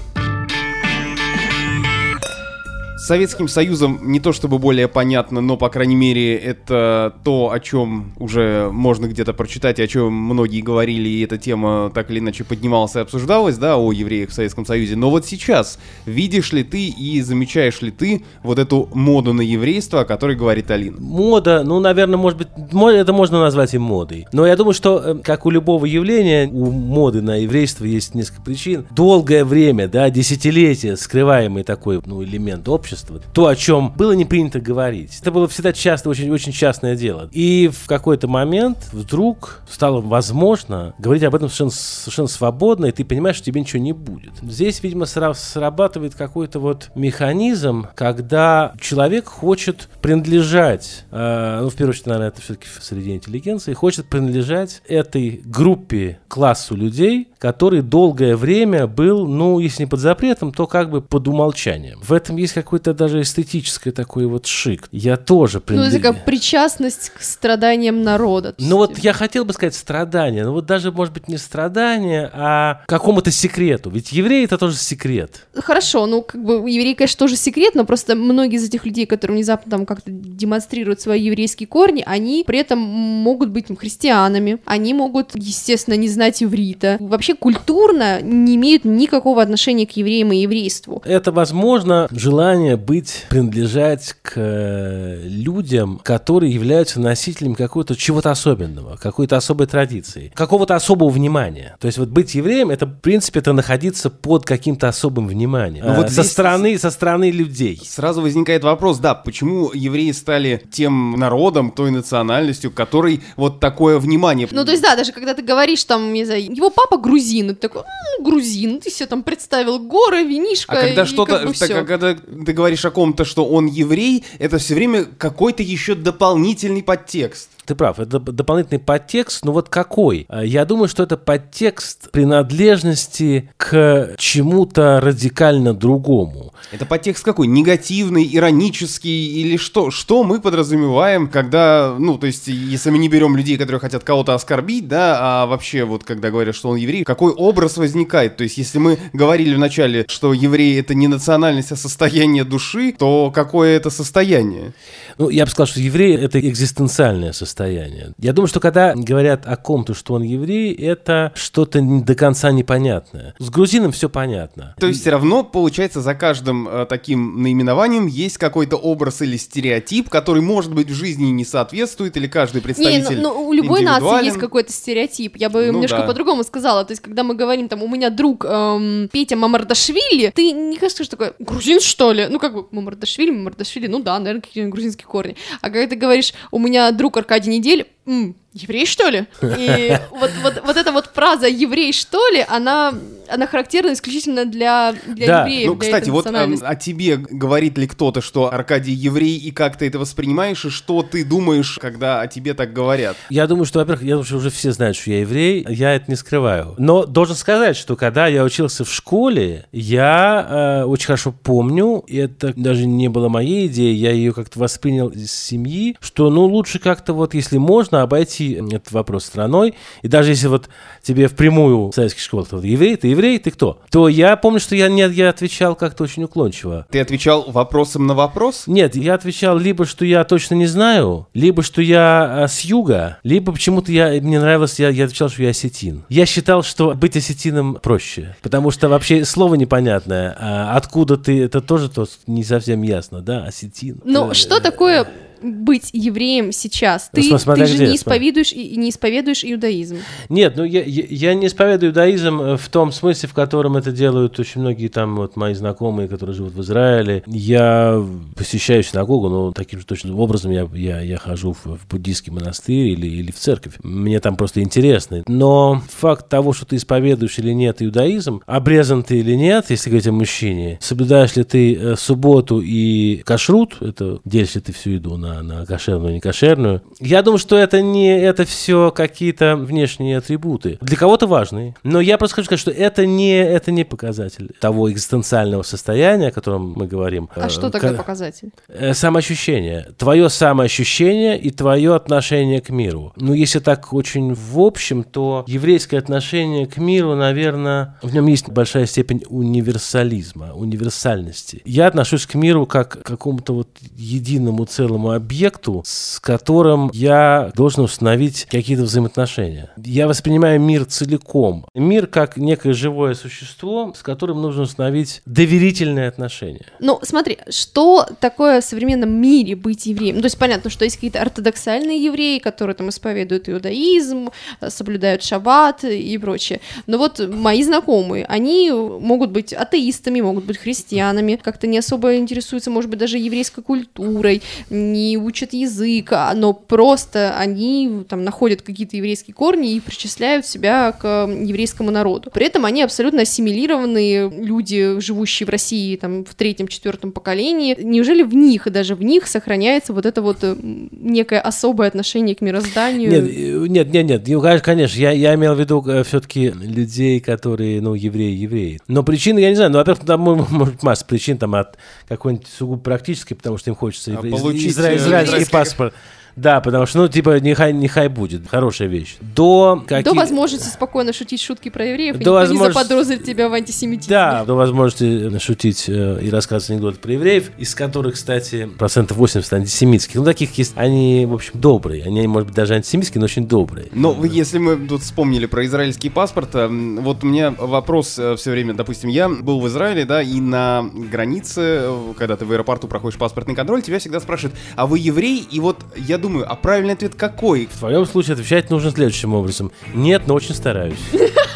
Советским 3.10 3.48
Союзом 3.48 3.98
не 4.04 4.20
то 4.20 4.32
чтобы 4.32 4.60
более 4.60 4.86
понятно, 4.86 5.40
но, 5.40 5.56
по 5.56 5.68
крайней 5.68 5.96
мере, 5.96 6.36
это 6.36 7.12
то, 7.24 7.50
о 7.50 7.58
чем 7.58 8.12
уже 8.20 8.68
можно 8.70 9.06
где-то 9.06 9.32
прочитать, 9.32 9.80
о 9.80 9.88
чем 9.88 10.12
многие 10.12 10.60
говорили, 10.60 11.08
и 11.08 11.24
эта 11.24 11.36
тема 11.36 11.90
так 11.92 12.08
или 12.12 12.20
иначе 12.20 12.44
поднималась 12.44 12.94
и 12.94 13.00
обсуждалась, 13.00 13.58
да, 13.58 13.76
о 13.76 13.90
евреях 13.90 14.30
в 14.30 14.32
Советском 14.32 14.64
Союзе. 14.64 14.94
Но 14.94 15.10
вот 15.10 15.26
сейчас, 15.26 15.80
видишь 16.06 16.52
ли 16.52 16.62
ты 16.62 16.86
и 16.86 17.20
замечаешь 17.20 17.82
ли 17.82 17.90
ты 17.90 18.22
вот 18.44 18.60
эту 18.60 18.88
моду 18.94 19.32
на 19.32 19.40
еврейство, 19.40 20.02
о 20.02 20.04
которой 20.04 20.36
говорит 20.36 20.70
Алина? 20.70 20.96
Мода, 21.00 21.64
ну, 21.64 21.80
наверное, 21.80 22.16
может 22.16 22.38
быть, 22.38 22.46
это 22.46 23.12
можно 23.12 23.40
назвать 23.40 23.74
и 23.74 23.78
модой. 23.78 24.28
Но 24.32 24.46
я 24.46 24.54
думаю, 24.54 24.72
что, 24.72 25.02
э, 25.04 25.14
как 25.16 25.46
у 25.46 25.50
любого 25.50 25.84
явления, 25.84 26.46
у 26.46 26.70
моды 26.70 27.22
на 27.22 27.38
еврейство 27.38 27.84
есть 27.84 28.14
несколько 28.14 28.42
причин. 28.42 28.86
Долгое 28.92 29.44
время, 29.44 29.88
да, 29.88 30.10
десятилетия 30.10 30.94
скрываемый 30.94 31.64
такой, 31.64 32.00
ну, 32.06 32.22
элемент 32.22 32.68
общества, 32.68 32.99
то, 33.32 33.46
о 33.46 33.56
чем 33.56 33.92
было 33.96 34.12
не 34.12 34.24
принято 34.24 34.60
говорить. 34.60 35.18
Это 35.20 35.30
было 35.30 35.48
всегда 35.48 35.72
часто, 35.72 36.08
очень, 36.08 36.30
очень 36.30 36.52
частное 36.52 36.96
дело. 36.96 37.28
И 37.32 37.70
в 37.72 37.86
какой-то 37.86 38.28
момент 38.28 38.78
вдруг 38.92 39.60
стало 39.68 40.00
возможно 40.00 40.94
говорить 40.98 41.24
об 41.24 41.34
этом 41.34 41.48
совершенно, 41.48 41.70
совершенно 41.70 42.28
свободно, 42.28 42.86
и 42.86 42.92
ты 42.92 43.04
понимаешь, 43.04 43.36
что 43.36 43.46
тебе 43.46 43.60
ничего 43.60 43.82
не 43.82 43.92
будет. 43.92 44.32
Здесь, 44.42 44.82
видимо, 44.82 45.04
сра- 45.04 45.34
срабатывает 45.34 46.14
какой-то 46.14 46.58
вот 46.58 46.90
механизм, 46.94 47.86
когда 47.94 48.72
человек 48.80 49.26
хочет 49.26 49.88
принадлежать, 50.00 51.04
э, 51.10 51.60
ну, 51.62 51.70
в 51.70 51.74
первую 51.74 51.90
очередь, 51.90 52.06
наверное, 52.06 52.28
это 52.28 52.40
все-таки 52.40 52.66
среди 52.80 53.14
интеллигенции, 53.14 53.72
хочет 53.74 54.06
принадлежать 54.06 54.82
этой 54.88 55.40
группе, 55.44 56.18
классу 56.28 56.76
людей, 56.76 57.28
который 57.38 57.82
долгое 57.82 58.36
время 58.36 58.86
был, 58.86 59.26
ну, 59.26 59.58
если 59.58 59.84
не 59.84 59.88
под 59.88 60.00
запретом, 60.00 60.52
то 60.52 60.66
как 60.66 60.90
бы 60.90 61.00
под 61.00 61.26
умолчанием. 61.28 62.00
В 62.02 62.12
этом 62.12 62.36
есть 62.36 62.52
какой-то 62.52 62.89
даже 62.92 63.22
эстетический 63.22 63.90
такой 63.92 64.26
вот 64.26 64.46
шик. 64.46 64.88
Я 64.92 65.16
тоже 65.16 65.62
Ну, 65.68 65.82
это 65.82 65.96
такая 65.96 66.12
причастность 66.12 67.10
к 67.10 67.22
страданиям 67.22 68.02
народа. 68.02 68.54
Ну 68.58 68.76
вот 68.76 68.98
я 68.98 69.12
хотел 69.12 69.44
бы 69.44 69.52
сказать 69.52 69.74
страдания, 69.74 70.44
но 70.44 70.52
вот 70.52 70.66
даже, 70.66 70.92
может 70.92 71.14
быть, 71.14 71.28
не 71.28 71.38
страдания, 71.38 72.30
а 72.32 72.82
какому-то 72.86 73.30
секрету. 73.30 73.90
Ведь 73.90 74.12
евреи 74.12 74.44
это 74.44 74.58
тоже 74.58 74.76
секрет. 74.76 75.46
Хорошо, 75.54 76.06
ну, 76.06 76.22
как 76.22 76.42
бы, 76.42 76.70
евреи, 76.70 76.94
конечно, 76.94 77.18
тоже 77.18 77.36
секрет, 77.36 77.74
но 77.74 77.84
просто 77.84 78.14
многие 78.14 78.56
из 78.56 78.64
этих 78.64 78.84
людей, 78.84 79.06
которые 79.06 79.36
внезапно 79.36 79.70
там 79.70 79.86
как-то 79.86 80.10
демонстрируют 80.10 81.00
свои 81.00 81.22
еврейские 81.22 81.66
корни, 81.66 82.02
они 82.06 82.44
при 82.46 82.58
этом 82.58 82.78
могут 82.78 83.50
быть 83.50 83.68
ну, 83.68 83.76
христианами, 83.76 84.58
они 84.64 84.94
могут, 84.94 85.32
естественно, 85.34 85.94
не 85.94 86.08
знать 86.08 86.42
иврита. 86.42 86.96
Вообще 87.00 87.34
культурно 87.34 88.20
не 88.20 88.56
имеют 88.56 88.84
никакого 88.84 89.42
отношения 89.42 89.86
к 89.86 89.92
евреям 89.92 90.32
и 90.32 90.38
еврейству. 90.38 91.02
Это, 91.04 91.32
возможно, 91.32 92.08
желание 92.10 92.69
быть, 92.76 93.26
принадлежать 93.28 94.14
к 94.22 94.32
э, 94.36 95.20
людям, 95.24 96.00
которые 96.02 96.52
являются 96.52 97.00
носителями 97.00 97.54
какого-то 97.54 97.96
чего-то 97.96 98.30
особенного, 98.30 98.96
какой-то 98.96 99.36
особой 99.36 99.66
традиции, 99.66 100.32
какого-то 100.34 100.74
особого 100.76 101.08
внимания. 101.10 101.76
То 101.80 101.86
есть 101.86 101.98
вот 101.98 102.08
быть 102.08 102.34
евреем, 102.34 102.70
это, 102.70 102.86
в 102.86 103.00
принципе, 103.00 103.40
это 103.40 103.52
находиться 103.52 104.10
под 104.10 104.44
каким-то 104.44 104.88
особым 104.88 105.26
вниманием. 105.28 105.84
Ну 105.86 105.92
Э, 105.92 105.96
вот 105.96 106.06
со, 106.08 106.22
здесь- 106.22 106.32
стороны, 106.32 106.78
со 106.78 106.90
стороны 106.90 107.30
людей. 107.30 107.80
Сразу 107.84 108.22
возникает 108.22 108.64
вопрос, 108.64 108.98
да, 108.98 109.14
почему 109.14 109.70
евреи 109.72 110.12
стали 110.12 110.62
тем 110.70 111.12
народом, 111.18 111.70
той 111.70 111.90
национальностью, 111.90 112.70
которой 112.70 113.22
вот 113.36 113.60
такое 113.60 113.98
внимание. 113.98 114.48
Ну, 114.50 114.64
то 114.64 114.70
есть, 114.72 114.82
да, 114.82 114.96
даже 114.96 115.12
когда 115.12 115.34
ты 115.34 115.42
говоришь, 115.42 115.84
там, 115.84 116.12
не 116.12 116.24
знаю, 116.24 116.42
его 116.44 116.70
папа 116.70 116.96
грузин, 116.96 117.50
и 117.50 117.54
ты 117.54 117.60
такой, 117.68 117.82
«М, 117.82 118.24
грузин, 118.24 118.80
ты 118.80 118.90
себе 118.90 119.06
там 119.06 119.22
представил 119.22 119.78
горы, 119.78 120.22
винишко, 120.24 120.72
А 120.72 120.80
когда 120.82 121.06
что-то, 121.06 121.38
как 121.38 121.48
бы 121.48 121.54
так, 121.54 121.70
а 121.70 121.84
когда 121.84 122.14
ты 122.14 122.52
говоришь 122.60 122.84
о 122.84 122.90
ком-то, 122.90 123.24
что 123.24 123.46
он 123.46 123.66
еврей, 123.66 124.22
это 124.38 124.58
все 124.58 124.74
время 124.74 125.04
какой-то 125.04 125.62
еще 125.62 125.94
дополнительный 125.94 126.82
подтекст. 126.82 127.48
Ты 127.70 127.76
прав, 127.76 128.00
это 128.00 128.16
доп- 128.16 128.32
дополнительный 128.32 128.80
подтекст, 128.80 129.44
но 129.44 129.52
вот 129.52 129.68
какой? 129.68 130.26
А, 130.28 130.44
Я 130.44 130.64
думаю, 130.64 130.88
что 130.88 131.04
это 131.04 131.16
подтекст 131.16 132.10
принадлежности 132.10 133.48
к 133.56 134.16
чему-то 134.18 134.98
радикально 135.00 135.72
другому. 135.72 136.52
Это 136.72 136.84
подтекст 136.84 137.24
какой? 137.24 137.46
Негативный, 137.46 138.28
иронический 138.32 139.40
или 139.40 139.56
что? 139.56 139.92
Что 139.92 140.24
мы 140.24 140.40
подразумеваем, 140.40 141.28
когда, 141.28 141.94
ну, 141.96 142.18
то 142.18 142.26
есть, 142.26 142.48
если 142.48 142.90
мы 142.90 142.98
не 142.98 143.08
берем 143.08 143.36
людей, 143.36 143.56
которые 143.56 143.78
хотят 143.78 144.02
кого-то 144.02 144.34
оскорбить, 144.34 144.88
да, 144.88 145.18
а 145.20 145.46
вообще 145.46 145.84
вот 145.84 146.02
когда 146.02 146.30
говорят, 146.30 146.56
что 146.56 146.70
он 146.70 146.76
еврей, 146.76 147.04
какой 147.04 147.30
образ 147.30 147.76
возникает? 147.76 148.36
То 148.36 148.42
есть, 148.42 148.58
если 148.58 148.80
мы 148.80 148.98
говорили 149.12 149.54
вначале, 149.54 150.06
что 150.08 150.32
еврей 150.32 150.80
это 150.80 150.94
не 150.96 151.06
национальность, 151.06 151.70
а 151.70 151.76
состояние 151.76 152.42
души, 152.42 152.96
то 152.98 153.30
какое 153.32 153.76
это 153.76 153.90
состояние? 153.90 154.72
Ну, 155.18 155.28
я 155.28 155.44
бы 155.44 155.50
сказал, 155.52 155.68
что 155.68 155.78
еврей— 155.78 156.16
это 156.20 156.40
экзистенциальное 156.40 157.32
состояние. 157.32 157.59
Я 157.68 158.32
думаю, 158.32 158.48
что 158.48 158.60
когда 158.60 158.94
говорят 158.94 159.46
о 159.46 159.56
ком-то, 159.56 159.94
что 159.94 160.14
он 160.14 160.22
еврей, 160.22 160.72
это 160.74 161.32
что-то 161.34 161.80
не 161.80 162.02
до 162.02 162.14
конца 162.14 162.50
непонятное. 162.52 163.34
С 163.38 163.50
грузином 163.50 163.92
все 163.92 164.08
понятно. 164.08 164.74
То 164.78 164.86
есть 164.86 165.00
все 165.00 165.10
равно, 165.10 165.44
получается, 165.44 166.00
за 166.00 166.14
каждым 166.14 166.68
э, 166.68 166.86
таким 166.86 167.42
наименованием 167.42 168.06
есть 168.06 168.38
какой-то 168.38 168.76
образ 168.76 169.22
или 169.22 169.36
стереотип, 169.36 170.08
который, 170.08 170.42
может 170.42 170.74
быть, 170.74 170.88
в 170.90 170.94
жизни 170.94 171.26
не 171.26 171.44
соответствует, 171.44 172.16
или 172.16 172.26
каждый 172.26 172.56
Не, 172.56 172.62
представитель 172.62 173.20
ну, 173.20 173.34
ну, 173.34 173.48
у 173.48 173.52
любой 173.52 173.82
нации 173.82 174.24
есть 174.24 174.38
какой-то 174.38 174.72
стереотип. 174.72 175.36
Я 175.36 175.50
бы 175.50 175.66
Ну 175.66 175.72
немножко 175.74 175.98
да. 175.98 176.06
по-другому 176.06 176.44
сказала. 176.44 176.84
То 176.84 176.92
есть, 176.92 177.02
когда 177.02 177.22
мы 177.22 177.34
говорим, 177.34 177.68
там, 177.68 177.82
у 177.82 177.88
меня 177.88 178.10
друг 178.10 178.44
эм, 178.44 179.08
Петя 179.12 179.36
Мамардашвили, 179.36 180.32
ты 180.34 180.52
не 180.52 180.76
скажешь 180.76 181.08
такой, 181.08 181.32
грузин, 181.38 181.80
что 181.80 182.12
ли? 182.12 182.26
Ну, 182.28 182.38
как 182.38 182.54
бы, 182.54 182.66
Мамардашвили, 182.70 183.30
Мамардашвили, 183.30 183.86
ну 183.86 184.00
да, 184.00 184.18
наверное, 184.18 184.42
какие-нибудь 184.42 184.74
грузинские 184.74 185.06
корни. 185.06 185.36
А 185.60 185.70
когда 185.70 185.86
ты 185.86 185.96
говоришь, 185.96 186.32
у 186.50 186.58
меня 186.58 186.90
друг 186.92 187.16
Аркадий 187.16 187.49
Недель, 187.50 187.86
«М, 188.10 188.34
еврей, 188.52 188.84
что 188.86 189.08
ли? 189.08 189.26
И 189.42 189.96
вот, 190.10 190.30
вот, 190.42 190.62
вот 190.66 190.76
эта 190.76 190.90
вот 190.90 191.08
фраза 191.14 191.46
«еврей, 191.46 191.92
что 191.92 192.18
ли», 192.30 192.44
она, 192.48 192.92
она 193.28 193.46
характерна 193.46 193.92
исключительно 193.92 194.44
для, 194.44 194.92
для 195.06 195.26
Да. 195.28 195.40
евреев, 195.46 195.68
Ну, 195.68 195.74
для 195.76 195.88
кстати, 195.88 196.10
вот 196.10 196.24
национальности. 196.24 196.64
о 196.64 196.74
тебе 196.74 197.16
говорит 197.16 197.78
ли 197.78 197.86
кто-то, 197.86 198.20
что 198.20 198.52
Аркадий 198.52 198.90
еврей, 198.92 199.36
и 199.36 199.52
как 199.52 199.76
ты 199.78 199.86
это 199.86 200.00
воспринимаешь, 200.00 200.64
и 200.64 200.70
что 200.70 201.02
ты 201.04 201.24
думаешь, 201.24 201.78
когда 201.80 202.20
о 202.22 202.26
тебе 202.26 202.54
так 202.54 202.72
говорят? 202.72 203.16
Я 203.28 203.46
думаю, 203.46 203.66
что, 203.66 203.78
во-первых, 203.78 204.02
я 204.02 204.10
думаю, 204.14 204.24
что 204.24 204.36
уже 204.38 204.50
все 204.50 204.72
знают, 204.72 204.96
что 204.96 205.10
я 205.10 205.20
еврей, 205.20 205.64
я 205.68 205.94
это 205.94 206.06
не 206.10 206.16
скрываю. 206.16 206.74
Но 206.76 207.06
должен 207.06 207.36
сказать, 207.36 207.76
что 207.76 207.94
когда 207.94 208.26
я 208.26 208.42
учился 208.42 208.84
в 208.84 208.92
школе, 208.92 209.66
я 209.70 210.80
э, 210.82 210.84
очень 210.86 211.06
хорошо 211.06 211.32
помню, 211.44 212.02
и 212.08 212.16
это 212.16 212.52
даже 212.56 212.86
не 212.86 213.08
было 213.08 213.28
моей 213.28 213.68
идеей, 213.68 213.94
я 213.94 214.10
ее 214.10 214.32
как-то 214.32 214.58
воспринял 214.58 215.06
из 215.08 215.32
семьи, 215.32 215.96
что, 216.00 216.30
ну, 216.30 216.46
лучше 216.46 216.80
как-то 216.80 217.12
вот, 217.12 217.34
если 217.34 217.58
можно, 217.58 217.99
обойти 218.02 218.52
этот 218.54 218.92
вопрос 218.92 219.26
стороной, 219.26 219.74
и 220.02 220.08
даже 220.08 220.30
если 220.30 220.46
вот 220.46 220.68
тебе 221.02 221.28
впрямую 221.28 221.88
в 221.88 221.94
советских 221.94 222.22
школах, 222.22 222.48
вот, 222.50 222.64
еврей, 222.64 222.96
ты 222.96 223.08
еврей, 223.08 223.38
ты 223.38 223.50
кто? 223.50 223.80
То 223.90 224.08
я 224.08 224.36
помню, 224.36 224.60
что 224.60 224.74
я, 224.74 224.88
нет, 224.88 225.12
я 225.12 225.28
отвечал 225.28 225.74
как-то 225.74 226.04
очень 226.04 226.24
уклончиво. 226.24 226.86
Ты 226.90 227.00
отвечал 227.00 227.50
вопросом 227.50 228.06
на 228.06 228.14
вопрос? 228.14 228.64
Нет, 228.66 228.96
я 228.96 229.14
отвечал 229.14 229.58
либо, 229.58 229.84
что 229.84 230.04
я 230.04 230.24
точно 230.24 230.54
не 230.54 230.66
знаю, 230.66 231.26
либо, 231.34 231.62
что 231.62 231.82
я 231.82 232.44
а, 232.44 232.48
с 232.48 232.60
юга, 232.60 233.18
либо 233.22 233.52
почему-то 233.52 233.92
я, 233.92 234.08
мне 234.20 234.40
нравилось, 234.40 234.78
я, 234.78 234.88
я 234.88 235.04
отвечал, 235.04 235.28
что 235.28 235.42
я 235.42 235.50
осетин. 235.50 236.04
Я 236.08 236.24
считал, 236.24 236.62
что 236.62 236.94
быть 236.94 237.16
осетином 237.16 237.74
проще, 237.74 238.36
потому 238.42 238.70
что 238.70 238.88
вообще 238.88 239.24
слово 239.24 239.56
непонятное, 239.56 240.36
а 240.38 240.76
откуда 240.76 241.16
ты, 241.16 241.44
это 241.44 241.60
тоже 241.60 241.90
то 241.90 242.06
не 242.26 242.44
совсем 242.44 242.82
ясно, 242.82 243.20
да, 243.20 243.44
осетин. 243.44 244.00
Ну, 244.04 244.30
Э, 244.30 244.34
что 244.34 244.60
такое 244.60 245.06
быть 245.42 245.90
евреем 245.92 246.52
сейчас? 246.52 247.10
Ну, 247.12 247.16
Ты, 247.20 247.22
см- 247.28 247.42
смотря 247.42 247.64
ты 247.66 247.70
же 247.72 247.78
не 247.78 247.78
смотри. 247.78 247.96
исповедуешь, 247.96 248.52
и, 248.52 248.62
и 248.62 248.76
не 248.76 248.90
исповедуешь 248.90 249.44
иудаизм. 249.44 249.98
Нет, 250.28 250.54
ну 250.56 250.64
я, 250.64 250.82
я, 250.82 251.04
я 251.08 251.34
не 251.34 251.46
исповедую 251.46 251.90
иудаизм 251.90 252.40
э, 252.40 252.56
в 252.56 252.68
том 252.68 252.92
смысле, 252.92 253.28
в 253.28 253.34
котором 253.34 253.76
это 253.76 253.92
делают 253.92 254.38
очень 254.38 254.60
многие 254.60 254.88
там 254.88 255.16
вот 255.16 255.36
мои 255.36 255.54
знакомые, 255.54 256.08
которые 256.08 256.34
живут 256.36 256.54
в 256.54 256.60
Израиле. 256.62 257.22
Я 257.26 258.02
посещаю 258.36 258.82
синагогу, 258.82 259.28
но 259.28 259.52
таким 259.52 259.80
же 259.80 259.86
точно 259.86 260.14
образом 260.16 260.50
я, 260.50 260.68
я, 260.74 261.00
я 261.00 261.16
хожу 261.18 261.52
в, 261.52 261.66
в 261.78 261.86
буддийский 261.88 262.32
монастырь 262.32 262.88
или, 262.88 263.06
или 263.06 263.30
в 263.30 263.36
церковь. 263.36 263.74
Мне 263.82 264.20
там 264.20 264.36
просто 264.36 264.60
интересно. 264.62 265.22
Но 265.26 265.82
факт 265.90 266.28
того, 266.28 266.52
что 266.52 266.66
ты 266.66 266.76
исповедуешь 266.76 267.38
или 267.38 267.52
нет 267.52 267.82
иудаизм, 267.82 268.42
обрезан 268.46 269.02
ты 269.02 269.20
или 269.20 269.34
нет, 269.34 269.66
если 269.70 269.90
говорить 269.90 270.06
о 270.08 270.12
мужчине, 270.12 270.78
соблюдаешь 270.80 271.36
ли 271.36 271.44
ты 271.44 271.74
э, 271.74 271.96
субботу 271.96 272.60
и 272.60 273.22
кашрут, 273.24 273.76
это 273.80 274.20
делишь 274.24 274.54
ли 274.54 274.60
ты 274.60 274.72
всю 274.72 274.90
еду 274.90 275.16
на, 275.16 275.29
на 275.42 275.66
кошерную 275.66 276.12
и 276.12 276.14
некошерную, 276.16 276.82
я 276.98 277.22
думаю, 277.22 277.38
что 277.38 277.56
это 277.56 277.80
не 277.82 278.08
это 278.18 278.44
все 278.44 278.90
какие-то 278.90 279.56
внешние 279.56 280.18
атрибуты. 280.18 280.78
Для 280.80 280.96
кого-то 280.96 281.26
важные. 281.26 281.74
Но 281.82 282.00
я 282.00 282.18
просто 282.18 282.36
хочу 282.36 282.46
сказать, 282.46 282.60
что 282.60 282.70
это 282.70 283.06
не, 283.06 283.32
это 283.38 283.70
не 283.72 283.84
показатель 283.84 284.50
того 284.60 284.90
экзистенциального 284.90 285.62
состояния, 285.62 286.28
о 286.28 286.32
котором 286.32 286.72
мы 286.76 286.86
говорим. 286.86 287.28
А 287.34 287.46
Э, 287.46 287.48
что 287.50 287.70
тогда 287.70 287.90
ка- 287.90 287.94
показатель? 287.94 288.50
Э, 288.68 288.94
Самоощущение. 288.94 289.88
Твое 289.96 290.28
самоощущение 290.28 291.38
и 291.38 291.50
твое 291.50 291.94
отношение 291.94 292.60
к 292.60 292.70
миру. 292.70 293.12
Ну, 293.16 293.32
если 293.32 293.58
так 293.60 293.92
очень 293.92 294.34
в 294.34 294.58
общем, 294.60 295.02
то 295.04 295.44
еврейское 295.46 295.98
отношение 295.98 296.66
к 296.66 296.76
миру, 296.78 297.14
наверное, 297.14 297.96
в 298.02 298.12
нем 298.14 298.26
есть 298.26 298.48
большая 298.48 298.86
степень 298.86 299.22
универсализма, 299.28 300.52
универсальности. 300.54 301.62
Я 301.64 301.86
отношусь 301.86 302.26
к 302.26 302.34
миру 302.34 302.66
как 302.66 302.90
к 302.90 303.02
какому-то 303.06 303.52
вот 303.54 303.68
единому 303.96 304.64
целому 304.64 305.10
объекту, 305.20 305.82
с 305.86 306.18
которым 306.18 306.90
я 306.92 307.52
должен 307.54 307.84
установить 307.84 308.46
какие-то 308.50 308.82
взаимоотношения. 308.82 309.70
Я 309.76 310.08
воспринимаю 310.08 310.60
мир 310.60 310.84
целиком. 310.86 311.66
Мир 311.74 312.06
как 312.06 312.36
некое 312.36 312.72
живое 312.72 313.14
существо, 313.14 313.92
с 313.96 314.02
которым 314.02 314.42
нужно 314.42 314.62
установить 314.62 315.22
доверительные 315.26 316.08
отношения. 316.08 316.66
Ну, 316.80 316.98
смотри, 317.02 317.38
что 317.48 318.06
такое 318.20 318.60
в 318.60 318.64
современном 318.64 319.12
мире 319.12 319.54
быть 319.54 319.86
евреем? 319.86 320.16
Ну, 320.16 320.22
то 320.22 320.26
есть 320.26 320.38
понятно, 320.38 320.70
что 320.70 320.84
есть 320.84 320.96
какие-то 320.96 321.20
ортодоксальные 321.20 322.02
евреи, 322.02 322.38
которые 322.38 322.74
там 322.74 322.88
исповедуют 322.88 323.48
иудаизм, 323.48 324.30
э, 324.60 324.70
соблюдают 324.70 325.22
шаббат 325.22 325.84
и 325.84 326.18
прочее. 326.18 326.60
Но 326.86 326.98
вот 326.98 327.20
мои 327.28 327.62
знакомые, 327.62 328.24
они 328.24 328.70
могут 328.70 329.30
быть 329.30 329.52
атеистами, 329.52 330.20
могут 330.20 330.44
быть 330.44 330.58
христианами, 330.58 331.38
как-то 331.42 331.66
не 331.66 331.78
особо 331.78 332.16
интересуются, 332.16 332.70
может 332.70 332.90
быть, 332.90 332.98
даже 332.98 333.18
еврейской 333.18 333.62
культурой, 333.62 334.42
не 334.70 335.09
учат 335.16 335.52
язык, 335.52 336.12
а- 336.12 336.32
но 336.34 336.52
просто 336.52 337.36
они 337.38 338.04
там 338.08 338.24
находят 338.24 338.62
какие-то 338.62 338.96
еврейские 338.96 339.34
корни 339.34 339.72
и 339.74 339.80
причисляют 339.80 340.46
себя 340.46 340.92
к 340.92 341.26
еврейскому 341.28 341.90
народу. 341.90 342.30
При 342.32 342.46
этом 342.46 342.64
они 342.64 342.82
абсолютно 342.82 343.22
ассимилированные 343.22 344.30
люди, 344.30 345.00
живущие 345.00 345.46
в 345.46 345.50
России 345.50 345.96
там 345.96 346.24
в 346.24 346.34
третьем, 346.34 346.68
четвертом 346.68 347.12
поколении. 347.12 347.76
Неужели 347.80 348.22
в 348.22 348.34
них, 348.34 348.66
и 348.66 348.70
даже 348.70 348.94
в 348.94 349.02
них 349.02 349.26
сохраняется 349.26 349.92
вот 349.92 350.06
это 350.06 350.22
вот 350.22 350.38
э, 350.42 350.56
некое 350.60 351.40
особое 351.40 351.88
отношение 351.88 352.34
к 352.34 352.40
мирозданию? 352.40 353.10
Нет, 353.10 353.24
э, 353.24 353.66
нет, 353.68 353.92
нет, 353.92 354.06
нет, 354.06 354.28
ну, 354.28 354.60
конечно, 354.62 354.98
я, 354.98 355.10
я 355.10 355.34
имел 355.34 355.54
в 355.54 355.60
виду 355.60 355.84
все-таки 356.04 356.50
людей, 356.50 357.20
которые, 357.20 357.80
ну, 357.80 357.94
евреи, 357.94 358.34
евреи. 358.36 358.80
Но 358.88 359.02
причины, 359.02 359.38
я 359.40 359.50
не 359.50 359.56
знаю, 359.56 359.70
ну, 359.70 359.78
во-первых, 359.78 360.04
там 360.06 360.20
мо- 360.20 360.46
может 360.50 360.82
масса 360.82 361.04
причин 361.04 361.38
там 361.38 361.54
от 361.54 361.76
какой-нибудь 362.08 362.46
сугубо 362.46 362.80
практической, 362.80 363.34
потому 363.34 363.58
что 363.58 363.70
им 363.70 363.76
хочется 363.76 364.10
А 364.12 364.14
евре- 364.14 364.30
получить, 364.30 364.76
э, 364.78 364.82
израильский 365.00 365.50
паспорт. 365.50 365.94
Да, 366.40 366.60
потому 366.60 366.86
что, 366.86 366.98
ну, 366.98 367.08
типа, 367.08 367.38
нехай, 367.40 367.72
нехай 367.72 368.08
будет, 368.08 368.48
хорошая 368.48 368.88
вещь. 368.88 369.16
До 369.20 369.82
каких... 369.86 370.04
До 370.06 370.14
возможности 370.14 370.68
спокойно 370.68 371.12
шутить 371.12 371.40
шутки 371.42 371.68
про 371.68 371.84
евреев, 371.84 372.16
и 372.16 372.24
До 372.24 372.40
никто 372.40 372.52
не 372.52 372.58
возможности- 372.58 372.72
заподозрит 372.88 373.24
тебя 373.24 373.48
в 373.48 373.52
антисемитизме. 373.52 374.08
Да, 374.10 374.44
до 374.44 374.54
возможности 374.54 375.38
шутить 375.38 375.84
э, 375.88 376.18
и 376.22 376.30
рассказывать 376.30 376.70
анекдоты 376.70 376.98
про 376.98 377.12
евреев, 377.12 377.50
из 377.58 377.74
которых, 377.74 378.14
кстати, 378.14 378.66
процентов 378.78 379.18
80 379.18 379.52
антисемитских. 379.52 380.14
Ну, 380.14 380.24
таких 380.24 380.56
есть, 380.56 380.72
они, 380.76 381.26
в 381.26 381.34
общем, 381.34 381.52
добрые. 381.60 382.04
Они, 382.04 382.26
может 382.26 382.46
быть, 382.48 382.56
даже 382.56 382.74
антисемитские, 382.74 383.20
но 383.20 383.26
очень 383.26 383.46
добрые. 383.46 383.88
Но 383.92 384.12
вы- 384.12 384.28
если 384.32 384.56
мы 384.58 384.76
тут 384.76 385.02
вспомнили 385.02 385.44
про 385.44 385.66
израильский 385.66 386.08
паспорт, 386.08 386.54
м, 386.54 387.00
вот 387.02 387.22
у 387.22 387.26
меня 387.26 387.50
вопрос 387.50 388.12
все 388.36 388.50
время, 388.50 388.72
допустим, 388.72 389.10
я 389.10 389.28
был 389.28 389.60
в 389.60 389.68
Израиле, 389.68 390.06
да, 390.06 390.22
и 390.22 390.40
на 390.40 390.88
границе, 390.94 391.60
э, 391.60 392.12
когда 392.16 392.36
ты 392.36 392.46
в 392.46 392.52
аэропорту 392.52 392.88
проходишь 392.88 393.18
паспортный 393.18 393.54
контроль, 393.54 393.82
тебя 393.82 393.98
всегда 393.98 394.20
спрашивают, 394.20 394.56
а 394.76 394.86
вы 394.86 394.98
еврей? 394.98 395.46
И 395.50 395.60
вот 395.60 395.84
я 395.96 396.16
думаю, 396.16 396.29
а 396.38 396.54
правильный 396.56 396.94
ответ 396.94 397.14
какой? 397.14 397.66
В 397.66 397.78
твоем 397.78 398.06
случае 398.06 398.34
отвечать 398.34 398.70
нужно 398.70 398.90
следующим 398.90 399.34
образом. 399.34 399.72
Нет, 399.94 400.22
но 400.26 400.34
очень 400.34 400.54
стараюсь. 400.54 400.98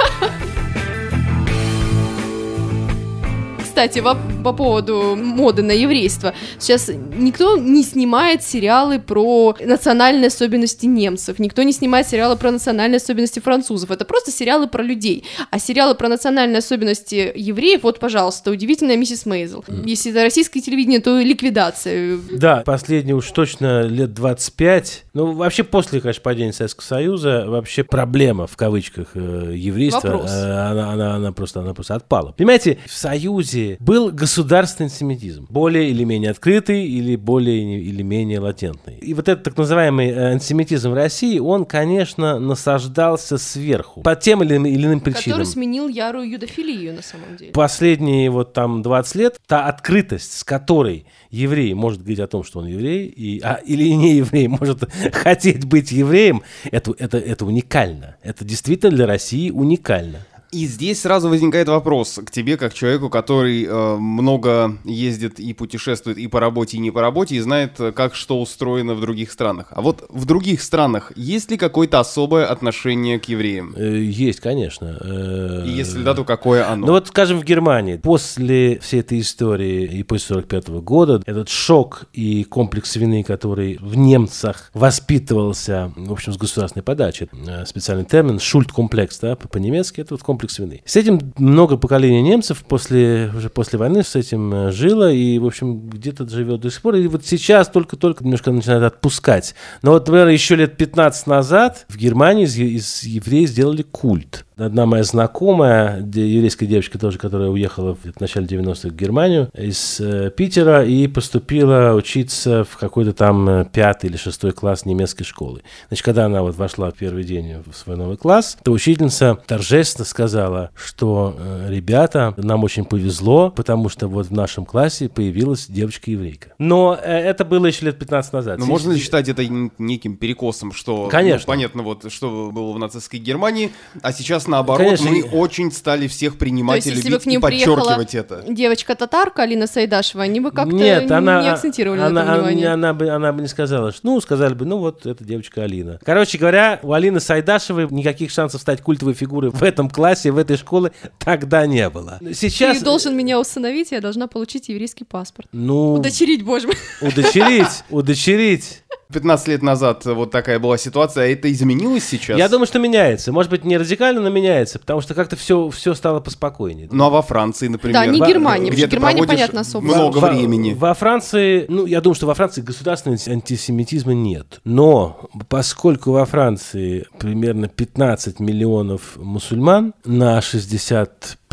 Кстати, 3.74 3.98
во- 3.98 4.16
по 4.44 4.52
поводу 4.52 5.16
моды 5.16 5.62
на 5.64 5.72
еврейство. 5.72 6.32
Сейчас 6.60 6.88
никто 6.88 7.56
не 7.56 7.82
снимает 7.82 8.44
сериалы 8.44 9.00
про 9.00 9.56
национальные 9.60 10.28
особенности 10.28 10.86
немцев, 10.86 11.40
никто 11.40 11.64
не 11.64 11.72
снимает 11.72 12.06
сериалы 12.06 12.36
про 12.36 12.52
национальные 12.52 12.98
особенности 12.98 13.40
французов. 13.40 13.90
Это 13.90 14.04
просто 14.04 14.30
сериалы 14.30 14.68
про 14.68 14.80
людей. 14.84 15.24
А 15.50 15.58
сериалы 15.58 15.96
про 15.96 16.08
национальные 16.08 16.58
особенности 16.58 17.32
евреев, 17.34 17.82
вот, 17.82 17.98
пожалуйста, 17.98 18.52
удивительная 18.52 18.96
миссис 18.96 19.26
Мейзел. 19.26 19.64
Если 19.84 20.12
это 20.12 20.22
российское 20.22 20.60
телевидение, 20.60 21.00
то 21.00 21.18
ликвидация. 21.18 22.20
Да, 22.30 22.62
последние 22.64 23.16
уж 23.16 23.28
точно 23.32 23.82
лет 23.82 24.14
25. 24.14 25.06
Ну, 25.14 25.32
вообще 25.32 25.64
после, 25.64 26.00
конечно, 26.00 26.22
падения 26.22 26.52
Советского 26.52 26.84
Союза, 26.84 27.46
вообще 27.48 27.82
проблема, 27.82 28.46
в 28.46 28.56
кавычках, 28.56 29.08
э, 29.14 29.52
еврейства, 29.56 30.06
Вопрос. 30.10 30.30
э, 30.30 30.52
она, 30.70 30.92
она, 30.92 31.14
она 31.16 31.32
просто, 31.32 31.58
она 31.58 31.74
просто 31.74 31.96
отпала. 31.96 32.30
Понимаете, 32.30 32.78
в 32.86 32.92
Союзе 32.94 33.63
был 33.80 34.10
государственный 34.10 34.86
антисемитизм. 34.86 35.46
Более 35.48 35.90
или 35.90 36.04
менее 36.04 36.30
открытый, 36.30 36.86
или 36.86 37.16
более 37.16 37.80
или 37.80 38.02
менее 38.02 38.40
латентный. 38.40 38.96
И 38.98 39.14
вот 39.14 39.28
этот 39.28 39.44
так 39.44 39.56
называемый 39.56 40.08
э, 40.10 40.32
антисемитизм 40.32 40.90
в 40.90 40.94
России, 40.94 41.38
он, 41.38 41.64
конечно, 41.64 42.38
насаждался 42.38 43.38
сверху. 43.38 44.02
По 44.02 44.16
тем 44.16 44.42
или 44.42 44.56
иным, 44.56 44.66
или 44.66 44.86
иным 44.86 45.00
причинам. 45.00 45.38
Который 45.38 45.46
сменил 45.46 45.88
ярую 45.88 46.30
юдофилию 46.30 46.94
на 46.94 47.02
самом 47.02 47.36
деле. 47.36 47.52
Последние 47.52 48.30
вот 48.30 48.52
там 48.52 48.82
20 48.82 49.14
лет, 49.16 49.40
та 49.46 49.66
открытость, 49.66 50.38
с 50.38 50.44
которой 50.44 51.06
еврей 51.30 51.74
может 51.74 52.00
говорить 52.00 52.20
о 52.20 52.26
том, 52.26 52.44
что 52.44 52.60
он 52.60 52.66
еврей, 52.66 53.06
и, 53.06 53.40
а, 53.42 53.60
или 53.64 53.88
не 53.88 54.16
еврей 54.16 54.48
может 54.60 54.88
хотеть 55.12 55.64
быть 55.64 55.92
евреем, 55.92 56.42
это, 56.70 56.94
это, 56.98 57.18
это 57.18 57.44
уникально. 57.44 58.16
Это 58.22 58.44
действительно 58.44 58.90
для 58.92 59.06
России 59.06 59.50
уникально. 59.50 60.26
И 60.54 60.66
здесь 60.66 61.00
сразу 61.02 61.28
возникает 61.28 61.68
вопрос 61.68 62.20
к 62.24 62.30
тебе, 62.30 62.56
как 62.56 62.72
человеку, 62.74 63.10
который 63.10 63.64
э, 63.64 63.96
много 63.96 64.78
ездит 64.84 65.40
и 65.40 65.52
путешествует 65.52 66.16
и 66.18 66.26
по 66.28 66.38
работе, 66.40 66.76
и 66.76 66.80
не 66.80 66.90
по 66.92 67.00
работе, 67.00 67.34
и 67.34 67.40
знает, 67.40 67.72
э, 67.80 67.90
как 67.92 68.14
что 68.14 68.40
устроено 68.40 68.94
в 68.94 69.00
других 69.00 69.32
странах. 69.32 69.66
А 69.70 69.80
вот 69.82 70.04
в 70.08 70.24
других 70.26 70.62
странах 70.62 71.12
есть 71.16 71.50
ли 71.50 71.56
какое-то 71.56 71.98
особое 72.00 72.46
отношение 72.46 73.18
к 73.18 73.24
евреям? 73.24 73.74
Э, 73.76 73.98
Есть, 73.98 74.40
конечно. 74.40 74.96
Э, 75.00 75.64
И 75.66 75.70
если 75.70 76.02
да, 76.02 76.14
то 76.14 76.24
какое 76.24 76.68
оно? 76.70 76.86
Ну 76.86 76.92
вот, 76.92 77.08
скажем, 77.08 77.40
в 77.40 77.44
Германии, 77.44 77.96
после 77.96 78.78
всей 78.78 79.00
этой 79.00 79.20
истории 79.20 79.84
и 79.86 80.02
после 80.04 80.26
45 80.36 80.68
года, 80.82 81.20
этот 81.26 81.48
шок 81.48 82.04
и 82.12 82.44
комплекс 82.44 82.94
вины, 82.96 83.24
который 83.24 83.78
в 83.80 83.96
немцах 83.96 84.70
воспитывался, 84.74 85.92
в 85.96 86.12
общем, 86.12 86.32
с 86.32 86.36
государственной 86.36 86.82
подачи, 86.82 87.28
специальный 87.66 88.04
термин, 88.04 88.38
шульт-комплекс, 88.38 89.18
да, 89.20 89.36
по- 89.36 89.48
по-немецки, 89.48 90.00
это 90.00 90.14
вот 90.14 90.22
комплекс 90.22 90.43
вины. 90.58 90.82
С 90.84 90.96
этим 90.96 91.32
много 91.38 91.76
поколений 91.76 92.22
немцев 92.22 92.64
после, 92.66 93.30
уже 93.36 93.48
после 93.48 93.78
войны 93.78 94.02
с 94.02 94.16
этим 94.16 94.52
э, 94.54 94.72
жило 94.72 95.10
и, 95.10 95.38
в 95.38 95.46
общем, 95.46 95.88
где-то 95.88 96.28
живет 96.28 96.60
до 96.60 96.70
сих 96.70 96.82
пор. 96.82 96.96
И 96.96 97.06
вот 97.06 97.24
сейчас 97.24 97.68
только-только 97.68 98.24
немножко 98.24 98.50
начинает 98.52 98.82
отпускать. 98.82 99.54
Но 99.82 99.92
вот, 99.92 100.06
например, 100.06 100.28
еще 100.28 100.56
лет 100.56 100.76
15 100.76 101.26
назад 101.26 101.86
в 101.88 101.96
Германии 101.96 102.44
из, 102.44 102.56
из 102.56 103.02
евреев 103.04 103.48
сделали 103.48 103.82
культ. 103.82 104.44
Одна 104.56 104.86
моя 104.86 105.02
знакомая, 105.02 105.98
еврейская 105.98 106.66
девочка 106.66 106.96
тоже, 106.96 107.18
которая 107.18 107.48
уехала 107.48 107.96
в, 107.96 108.20
начале 108.20 108.46
90-х 108.46 108.88
в 108.90 108.94
Германию 108.94 109.50
из 109.52 109.98
э, 109.98 110.30
Питера 110.30 110.84
и 110.84 111.08
поступила 111.08 111.92
учиться 111.94 112.62
в 112.62 112.76
какой-то 112.76 113.12
там 113.12 113.48
э, 113.48 113.64
пятый 113.64 114.10
или 114.10 114.16
шестой 114.16 114.52
класс 114.52 114.86
немецкой 114.86 115.24
школы. 115.24 115.62
Значит, 115.88 116.04
когда 116.04 116.26
она 116.26 116.42
вот 116.42 116.54
вошла 116.54 116.92
в 116.92 116.94
первый 116.94 117.24
день 117.24 117.64
в 117.66 117.74
свой 117.74 117.96
новый 117.96 118.16
класс, 118.16 118.56
то 118.62 118.70
учительница 118.70 119.36
торжественно 119.44 120.04
сказала, 120.04 120.70
что 120.76 121.34
э, 121.36 121.66
ребята, 121.70 122.32
нам 122.36 122.62
очень 122.62 122.84
повезло, 122.84 123.50
потому 123.50 123.88
что 123.88 124.06
вот 124.06 124.28
в 124.28 124.32
нашем 124.32 124.66
классе 124.66 125.08
появилась 125.08 125.66
девочка-еврейка. 125.66 126.54
Но 126.58 126.94
это 126.94 127.44
было 127.44 127.66
еще 127.66 127.86
лет 127.86 127.98
15 127.98 128.32
назад. 128.32 128.58
Ну, 128.60 128.66
можно 128.66 128.92
ли 128.92 129.00
считать 129.00 129.28
это 129.28 129.44
неким 129.78 130.16
перекосом, 130.16 130.72
что... 130.72 131.04
ну, 131.04 131.10
Конечно. 131.10 131.48
понятно, 131.48 131.82
вот, 131.82 132.12
что 132.12 132.52
было 132.52 132.72
в 132.72 132.78
нацистской 132.78 133.18
Германии, 133.18 133.72
а 134.00 134.12
сейчас 134.12 134.43
сейчас 134.44 134.48
наоборот, 134.48 134.84
Конечно, 134.86 135.10
мы 135.10 135.18
и- 135.18 135.22
очень 135.22 135.72
стали 135.72 136.06
всех 136.08 136.36
принимать 136.36 136.76
есть, 136.84 136.86
и 136.86 136.90
если 136.90 137.08
бы 137.08 137.12
любить 137.12 137.22
к 137.24 137.26
ним 137.26 137.38
и 137.38 137.42
подчеркивать 137.42 138.14
это. 138.14 138.44
девочка-татарка 138.48 139.42
Алина 139.42 139.66
Сайдашева, 139.66 140.22
они 140.22 140.40
бы 140.40 140.50
как-то 140.50 140.74
Нет, 140.74 141.10
она, 141.10 141.42
не 141.42 141.48
акцентировали 141.48 142.00
она, 142.00 142.10
на 142.10 142.20
этом 142.20 142.32
она, 142.34 142.42
внимание. 142.42 142.68
она 142.68 142.94
бы, 142.94 143.08
она 143.08 143.32
бы 143.32 143.42
не 143.42 143.48
сказала, 143.48 143.92
что, 143.92 144.00
ну, 144.06 144.20
сказали 144.20 144.54
бы, 144.54 144.64
ну, 144.64 144.78
вот, 144.78 145.06
это 145.06 145.24
девочка 145.24 145.62
Алина. 145.62 145.98
Короче 146.04 146.38
говоря, 146.38 146.80
у 146.82 146.92
Алины 146.92 147.20
Сайдашевой 147.20 147.88
никаких 147.90 148.30
шансов 148.30 148.60
стать 148.60 148.80
культовой 148.82 149.14
фигурой 149.14 149.50
в 149.50 149.62
этом 149.62 149.88
классе, 149.88 150.30
в 150.30 150.38
этой 150.38 150.56
школе 150.56 150.92
тогда 151.18 151.66
не 151.66 151.88
было. 151.90 152.18
Сейчас... 152.34 152.78
Ты 152.78 152.84
должен 152.84 153.16
меня 153.16 153.40
усыновить, 153.40 153.92
я 153.92 154.00
должна 154.00 154.26
получить 154.26 154.68
еврейский 154.68 155.04
паспорт. 155.04 155.48
Ну, 155.52 155.94
Удочерить, 155.94 156.44
боже 156.44 156.68
мой. 156.68 156.76
удочерить, 157.00 157.84
удочерить. 157.90 158.82
15 159.14 159.48
лет 159.48 159.62
назад 159.62 160.04
вот 160.04 160.30
такая 160.30 160.58
была 160.58 160.76
ситуация, 160.76 161.24
а 161.24 161.26
это 161.26 161.50
изменилось 161.50 162.04
сейчас? 162.04 162.36
Я 162.36 162.48
думаю, 162.48 162.66
что 162.66 162.78
меняется. 162.78 163.32
Может 163.32 163.50
быть, 163.50 163.64
не 163.64 163.78
радикально, 163.78 164.20
но 164.20 164.28
меняется, 164.28 164.78
потому 164.78 165.00
что 165.00 165.14
как-то 165.14 165.36
все, 165.36 165.70
все 165.70 165.94
стало 165.94 166.20
поспокойнее. 166.20 166.88
Ну 166.90 167.04
а 167.04 167.10
во 167.10 167.22
Франции, 167.22 167.68
например? 167.68 167.94
Да, 167.94 168.06
не 168.06 168.18
Германия, 168.20 168.70
где 168.70 168.86
потому 168.86 169.06
что 169.06 169.16
Германия, 169.16 169.26
понятно, 169.26 169.60
особо. 169.60 169.84
много 169.84 170.18
Во- 170.18 170.28
времени. 170.30 170.74
Во 170.74 170.92
Франции, 170.94 171.64
ну, 171.68 171.86
я 171.86 172.00
думаю, 172.00 172.14
что 172.16 172.26
во 172.26 172.34
Франции 172.34 172.60
государственного 172.60 173.20
антисемитизма 173.26 174.12
нет. 174.12 174.60
Но 174.64 175.28
поскольку 175.48 176.12
во 176.12 176.26
Франции 176.26 177.06
примерно 177.18 177.68
15 177.68 178.40
миллионов 178.40 179.16
мусульман 179.16 179.94
на 180.04 180.36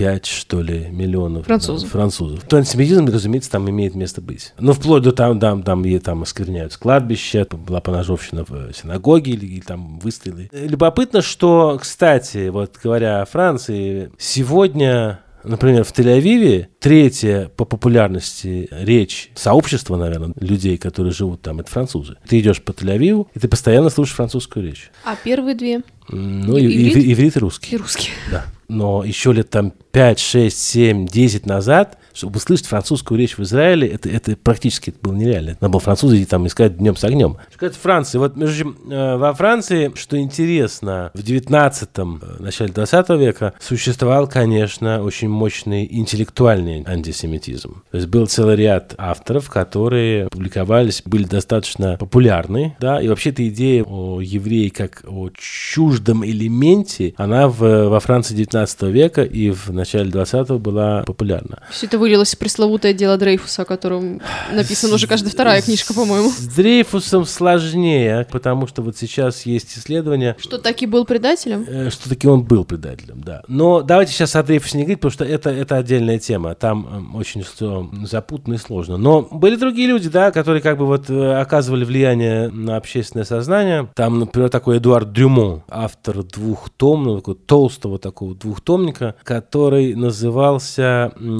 65, 0.02 0.26
что 0.26 0.62
ли, 0.62 0.88
миллионов 0.90 1.46
Французов. 1.46 1.84
да, 1.84 1.90
французов, 1.90 2.44
то 2.48 2.58
антисемитизм, 2.58 3.06
разумеется, 3.06 3.52
там 3.52 3.70
имеет 3.70 3.96
место 3.96 4.22
быть. 4.22 4.54
Ну, 4.60 4.74
вплоть 4.74 5.04
до 5.04 5.12
там, 5.12 5.40
там, 5.40 5.64
там, 5.64 5.86
и 5.86 5.98
там 6.00 6.24
оскверняются 6.24 6.80
кладбища, 6.80 7.48
была 7.52 7.82
поножовщина 7.82 8.44
в 8.48 8.74
синагоге 8.74 9.34
или, 9.34 9.46
или 9.46 9.62
там 9.62 10.00
выстрелы. 10.00 10.50
Любопытно, 10.52 11.22
что, 11.22 11.78
кстати, 11.80 12.50
вот 12.50 12.78
говоря 12.82 13.22
о 13.22 13.26
Франции, 13.26 14.12
сегодня 14.18 15.20
Например, 15.44 15.84
в 15.84 15.92
Тель-Авиве 15.92 16.68
третья 16.80 17.50
по 17.58 17.66
популярности 17.66 18.68
речь 18.72 19.32
сообщества, 19.36 19.96
наверное, 19.98 20.34
людей, 20.40 20.78
которые 20.78 21.14
живут 21.14 21.42
там, 21.42 21.60
это 21.60 21.70
французы. 21.72 22.18
Ты 22.28 22.40
идешь 22.40 22.62
по 22.62 22.72
Тель-Авиву, 22.72 23.28
и 23.34 23.40
ты 23.40 23.48
постоянно 23.48 23.90
слушаешь 23.90 24.16
французскую 24.16 24.66
речь. 24.66 24.92
А 25.06 25.16
первые 25.16 25.56
две 25.56 25.82
Ну, 26.10 26.58
И- 26.58 26.64
и- 26.66 26.90
иврит? 26.92 27.06
иврит, 27.14 27.36
и 27.38 27.38
и 27.38 27.40
русский. 27.78 28.10
Да. 28.32 28.46
Но 28.68 29.04
еще 29.04 29.32
лет 29.34 29.50
там 29.50 29.72
5, 29.92 30.20
6, 30.20 30.58
7, 30.58 31.06
10 31.08 31.46
назад, 31.46 31.98
чтобы 32.14 32.38
услышать 32.38 32.68
французскую 32.68 33.18
речь 33.20 33.38
в 33.38 33.44
Израиле, 33.44 33.88
это, 33.88 34.10
это 34.10 34.36
практически 34.36 34.90
это 34.92 35.00
было 35.02 35.14
нереально. 35.14 35.58
Надо 35.60 35.70
было 35.70 35.80
французы 35.80 36.18
идти 36.18 36.26
там 36.26 36.48
искать 36.48 36.78
днем 36.78 36.96
с 36.96 37.04
огнем. 37.04 37.38
Что 37.50 37.60
касается 37.60 37.80
Франции, 37.80 38.18
вот, 38.18 38.36
между 38.36 38.64
прочим, 38.64 38.92
э, 38.92 39.18
во 39.18 39.34
Франции, 39.34 39.92
что 39.96 40.18
интересно, 40.18 41.12
в 41.14 41.24
19 41.24 41.90
э, 41.98 42.04
начале 42.40 42.72
20 42.72 43.10
века 43.12 43.54
существовал, 43.60 44.28
конечно, 44.28 45.02
очень 45.04 45.30
мощный 45.30 45.88
интеллектуальный 45.90 46.84
антисемитизм. 46.86 47.84
То 47.92 47.98
есть 47.98 48.08
был 48.08 48.28
целый 48.28 48.56
ряд 48.56 48.94
авторов, 48.98 49.50
которые 49.50 50.28
публиковались, 50.30 51.02
были 51.06 51.24
достаточно 51.24 51.98
популярны, 51.98 52.76
да, 52.80 53.02
и 53.02 53.08
вообще 53.08 53.32
эта 53.32 53.48
идея 53.48 53.84
о 53.84 54.22
евреи 54.22 54.70
как 54.70 55.04
о 55.08 55.30
чуждом 55.34 56.26
элементе, 56.26 57.14
она 57.18 57.48
в, 57.48 57.90
во 57.90 58.00
Франции 58.00 58.36
19 58.36 58.82
века 58.84 59.24
и 59.24 59.52
в 59.52 59.72
начале 59.72 60.10
20 60.12 60.50
была 60.52 61.04
популярна. 61.04 61.60
Все 61.70 61.88
это 61.88 61.98
вылилось 62.02 62.36
пресловутое 62.36 62.94
дело 62.94 63.18
Дрейфуса, 63.18 63.62
о 63.62 63.66
котором 63.66 64.22
написана 64.52 64.96
уже 64.96 65.08
каждая 65.08 65.32
вторая 65.32 65.62
книжка, 65.62 65.94
по-моему. 65.94 66.30
С 66.32 66.48
Дрейфусом 66.48 67.26
сложнее, 67.26 68.28
потому 68.32 68.68
что 68.68 68.82
вот 68.82 68.98
сейчас 68.98 69.46
есть 69.46 69.78
исследования, 69.78 70.36
Что 70.40 70.58
таки 70.58 70.86
был 70.88 71.06
предателем? 71.06 71.66
э, 71.68 71.90
что 71.92 72.10
таки 72.10 72.28
он 72.28 72.44
был 72.44 72.66
предателем, 72.66 73.22
да. 73.24 73.44
Но 73.48 73.82
давайте 73.82 74.12
сейчас 74.14 74.36
о 74.36 74.44
Дрейфусе 74.44 74.78
не 74.78 74.84
говорить, 74.84 75.00
потому 75.00 75.12
что 75.14 75.24
это, 75.26 75.50
это 75.52 75.78
отдельная 75.78 76.20
тема. 76.20 76.56
Там 76.56 76.88
эм, 76.92 77.16
очень 77.16 77.44
все 77.44 77.90
запутанно 78.04 78.56
и 78.56 78.58
сложно. 78.58 78.98
Но 78.98 79.22
были 79.22 79.56
другие 79.56 79.88
люди, 79.88 80.10
да, 80.10 80.32
которые 80.32 80.62
как 80.62 80.78
бы 80.78 80.86
вот 80.88 81.10
э, 81.10 81.34
оказывали 81.40 81.86
влияние 81.86 82.50
на 82.50 82.78
общественное 82.78 83.26
сознание. 83.26 83.88
Там, 83.96 84.20
например, 84.20 84.50
такой 84.50 84.80
Эдуард 84.80 85.12
Дрюмон, 85.12 85.64
автор 85.70 86.24
двухтомного, 86.24 87.20
такого 87.20 87.38
толстого 87.38 88.00
такого 88.00 88.34
двухтомника, 88.36 89.16
который 89.24 89.94
назывался 89.96 91.12
м, 91.20 91.40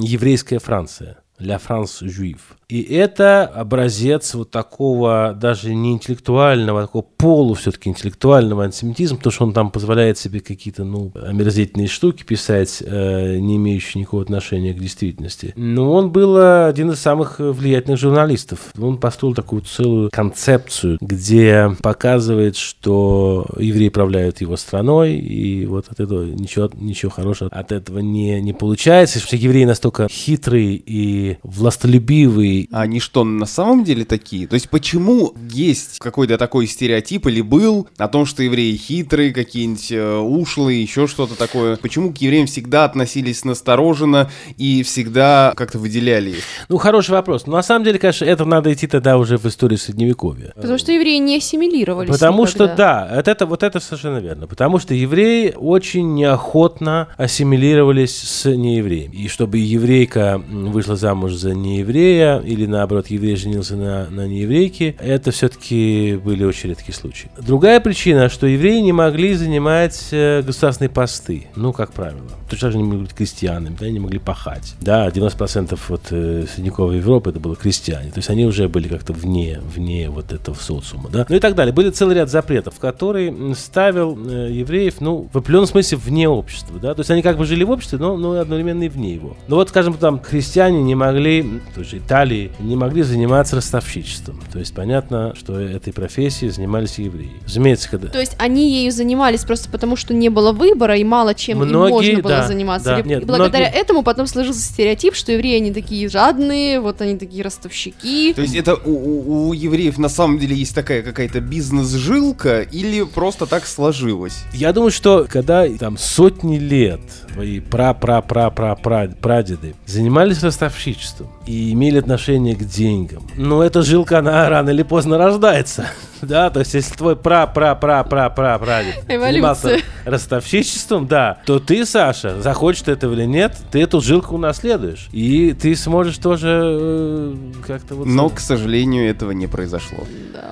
que 0.52 0.58
France, 0.58 1.02
la 1.40 1.58
France 1.58 2.04
juive. 2.04 2.56
И 2.72 2.80
это 2.84 3.44
образец 3.44 4.32
вот 4.32 4.50
такого 4.50 5.36
даже 5.38 5.74
не 5.74 5.92
интеллектуального, 5.92 6.80
а 6.80 6.82
такого 6.86 7.02
полу 7.02 7.52
все-таки 7.52 7.90
интеллектуального 7.90 8.64
антисемитизма, 8.64 9.18
потому 9.18 9.30
что 9.30 9.44
он 9.44 9.52
там 9.52 9.70
позволяет 9.70 10.16
себе 10.16 10.40
какие-то, 10.40 10.82
ну, 10.82 11.12
омерзительные 11.14 11.86
штуки 11.86 12.22
писать, 12.22 12.82
э, 12.82 13.36
не 13.36 13.56
имеющие 13.56 14.00
никакого 14.00 14.22
отношения 14.22 14.72
к 14.72 14.78
действительности. 14.78 15.52
Но 15.54 15.92
он 15.92 16.12
был 16.12 16.38
э, 16.38 16.66
один 16.66 16.92
из 16.92 16.98
самых 16.98 17.40
влиятельных 17.40 18.00
журналистов. 18.00 18.72
Он 18.80 18.96
построил 18.96 19.34
такую 19.34 19.60
целую 19.60 20.08
концепцию, 20.10 20.96
где 21.02 21.76
показывает, 21.82 22.56
что 22.56 23.44
евреи 23.58 23.90
правляют 23.90 24.40
его 24.40 24.56
страной, 24.56 25.16
и 25.16 25.66
вот 25.66 25.88
от 25.90 26.00
этого 26.00 26.24
ничего, 26.24 26.70
ничего 26.72 27.10
хорошего 27.10 27.50
от 27.52 27.70
этого 27.70 27.98
не, 27.98 28.40
не 28.40 28.54
получается, 28.54 29.18
что 29.18 29.36
евреи 29.36 29.66
настолько 29.66 30.08
хитрые 30.08 30.76
и 30.76 31.36
властолюбивые, 31.42 32.61
А 32.70 32.82
они 32.82 33.00
что, 33.00 33.24
на 33.24 33.46
самом 33.46 33.84
деле 33.84 34.04
такие? 34.04 34.46
То 34.46 34.54
есть 34.54 34.70
почему 34.70 35.34
есть 35.50 35.98
какой-то 35.98 36.38
такой 36.38 36.66
стереотип 36.66 37.26
или 37.26 37.40
был 37.40 37.88
о 37.96 38.08
том, 38.08 38.26
что 38.26 38.42
евреи 38.42 38.76
хитрые, 38.76 39.32
какие-нибудь 39.32 39.92
э, 39.92 40.18
ушлые, 40.18 40.82
еще 40.82 41.06
что-то 41.06 41.36
такое? 41.36 41.76
Почему 41.76 42.12
к 42.12 42.18
евреям 42.18 42.46
всегда 42.46 42.84
относились 42.84 43.44
настороженно 43.44 44.30
и 44.56 44.82
всегда 44.82 45.52
как-то 45.56 45.78
выделяли 45.78 46.30
их? 46.30 46.44
Ну, 46.68 46.78
хороший 46.78 47.12
вопрос. 47.12 47.46
Но 47.46 47.52
на 47.56 47.62
самом 47.62 47.84
деле, 47.84 47.98
конечно, 47.98 48.24
это 48.24 48.44
надо 48.44 48.72
идти 48.72 48.86
тогда 48.86 49.18
уже 49.18 49.38
в 49.38 49.46
историю 49.46 49.78
Средневековья. 49.78 50.52
Потому 50.54 50.78
что 50.78 50.92
евреи 50.92 51.18
не 51.18 51.36
ассимилировались 51.38 52.10
Потому 52.10 52.46
что, 52.46 52.64
никогда. 52.64 53.08
да, 53.08 53.16
вот 53.16 53.28
это, 53.28 53.46
вот 53.46 53.62
это 53.62 53.80
совершенно 53.80 54.18
верно. 54.18 54.46
Потому 54.46 54.78
что 54.78 54.94
евреи 54.94 55.54
очень 55.56 56.14
неохотно 56.14 57.08
ассимилировались 57.16 58.16
с 58.16 58.50
неевреями. 58.50 59.14
И 59.14 59.28
чтобы 59.28 59.58
еврейка 59.58 60.42
вышла 60.48 60.96
замуж 60.96 61.32
за 61.34 61.54
нееврея, 61.54 62.42
или 62.52 62.66
наоборот, 62.66 63.06
еврей 63.08 63.36
женился 63.36 63.76
на, 63.76 64.10
на 64.10 64.26
нееврейке, 64.26 64.94
это 64.98 65.30
все-таки 65.30 66.20
были 66.22 66.44
очень 66.44 66.70
редкие 66.70 66.94
случаи. 66.94 67.30
Другая 67.38 67.80
причина, 67.80 68.28
что 68.28 68.46
евреи 68.46 68.80
не 68.80 68.92
могли 68.92 69.34
занимать 69.34 70.08
э, 70.10 70.42
государственные 70.42 70.90
посты, 70.90 71.46
ну, 71.56 71.72
как 71.72 71.92
правило. 71.92 72.20
Точно 72.50 72.66
так 72.66 72.72
же 72.72 72.78
не 72.78 72.84
могли 72.84 73.00
быть 73.02 73.14
крестьянами, 73.14 73.74
да, 73.78 73.88
не 73.88 74.00
могли 74.00 74.18
пахать. 74.18 74.74
Да, 74.80 75.08
90% 75.08 75.78
вот 75.88 76.02
э, 76.10 76.44
средневековой 76.54 76.98
Европы 76.98 77.30
это 77.30 77.40
было 77.40 77.56
крестьяне. 77.56 78.10
То 78.10 78.18
есть 78.18 78.28
они 78.28 78.44
уже 78.44 78.68
были 78.68 78.88
как-то 78.88 79.12
вне, 79.12 79.60
вне 79.74 80.10
вот 80.10 80.32
этого 80.32 80.54
социума, 80.54 81.08
да. 81.10 81.24
Ну 81.28 81.36
и 81.36 81.40
так 81.40 81.54
далее. 81.54 81.72
Были 81.72 81.90
целый 81.90 82.14
ряд 82.16 82.30
запретов, 82.30 82.78
который 82.78 83.28
м, 83.28 83.54
ставил 83.54 84.18
э, 84.28 84.52
евреев, 84.52 85.00
ну, 85.00 85.28
в 85.32 85.38
определенном 85.38 85.68
смысле 85.68 85.96
вне 85.98 86.28
общества, 86.28 86.78
да. 86.78 86.94
То 86.94 87.00
есть 87.00 87.10
они 87.10 87.22
как 87.22 87.38
бы 87.38 87.46
жили 87.46 87.64
в 87.64 87.70
обществе, 87.70 87.98
но, 87.98 88.18
но 88.18 88.32
одновременно 88.32 88.82
и 88.82 88.88
вне 88.88 89.14
его. 89.14 89.36
Ну 89.48 89.56
вот, 89.56 89.70
скажем, 89.70 89.94
там, 89.94 90.20
христиане 90.20 90.82
не 90.82 90.94
могли, 90.94 91.42
в 91.42 91.74
той 91.74 91.84
Италии, 91.92 92.41
не 92.58 92.76
могли 92.76 93.02
заниматься 93.02 93.56
ростовщичеством. 93.56 94.40
То 94.52 94.58
есть 94.58 94.74
понятно, 94.74 95.34
что 95.36 95.58
этой 95.58 95.92
профессией 95.92 96.50
занимались 96.50 96.98
евреи. 96.98 97.30
Разумеется, 97.46 97.88
когда... 97.90 98.08
То 98.08 98.20
есть 98.20 98.34
они 98.38 98.72
ею 98.72 98.92
занимались 98.92 99.44
просто 99.44 99.68
потому, 99.68 99.96
что 99.96 100.14
не 100.14 100.28
было 100.28 100.52
выбора, 100.52 100.96
и 100.96 101.04
мало 101.04 101.34
чем 101.34 101.62
им 101.62 101.68
Многие, 101.68 101.90
можно 101.92 102.22
было 102.22 102.32
да, 102.32 102.46
заниматься. 102.46 102.88
да. 102.88 103.00
Или- 103.00 103.08
Нет, 103.08 103.22
и 103.22 103.26
благодаря 103.26 103.66
многие- 103.66 103.80
этому 103.80 104.02
потом 104.02 104.26
сложился 104.26 104.60
стереотип, 104.60 105.14
что 105.14 105.32
евреи, 105.32 105.56
они 105.56 105.72
такие 105.72 106.08
жадные, 106.08 106.80
вот 106.80 107.00
они 107.00 107.18
такие 107.18 107.42
ростовщики. 107.44 108.32
То 108.34 108.42
есть 108.42 108.54
это 108.54 108.74
у, 108.74 108.90
у- 108.90 109.48
у 109.48 109.52
евреев 109.52 109.98
на 109.98 110.08
самом 110.08 110.38
деле 110.38 110.56
есть 110.56 110.74
такая 110.74 111.02
какая-то 111.02 111.40
бизнес-жилка 111.40 112.62
или 112.62 113.02
просто 113.04 113.46
так 113.46 113.66
сложилось? 113.66 114.42
Я 114.52 114.72
думаю, 114.72 114.90
что 114.90 115.26
когда 115.28 115.66
там 115.78 115.96
сотни 115.98 116.58
лет 116.58 117.00
твои 117.32 117.60
пра-пра-пра-пра-прадеды 117.60 119.74
занимались 119.86 120.42
ростовщичеством 120.42 121.28
и 121.46 121.72
имели 121.72 121.98
отношение 121.98 122.21
к 122.26 122.64
деньгам, 122.64 123.26
ну, 123.36 123.62
эта 123.62 123.82
жилка, 123.82 124.18
она 124.18 124.48
рано 124.48 124.70
или 124.70 124.82
поздно 124.82 125.18
рождается. 125.18 125.86
Да, 126.22 126.50
то 126.50 126.60
есть, 126.60 126.72
если 126.74 126.94
твой 126.94 127.16
пра-пра-пра-пра-пра-прадед 127.16 128.94
занимался 129.08 129.70
Эволюция. 129.70 129.88
ростовщичеством, 130.04 131.08
да, 131.08 131.38
то 131.44 131.58
ты, 131.58 131.84
Саша, 131.84 132.40
захочешь 132.40 132.82
ты 132.82 132.92
этого 132.92 133.14
или 133.14 133.24
нет, 133.24 133.56
ты 133.72 133.82
эту 133.82 134.00
жилку 134.00 134.36
унаследуешь. 134.36 135.08
И 135.10 135.52
ты 135.52 135.74
сможешь 135.74 136.18
тоже 136.18 136.60
э, 136.62 137.34
как-то 137.66 137.96
вот... 137.96 138.06
Но, 138.06 138.28
к 138.28 138.38
сожалению, 138.38 139.10
этого 139.10 139.32
не 139.32 139.48
произошло. 139.48 139.98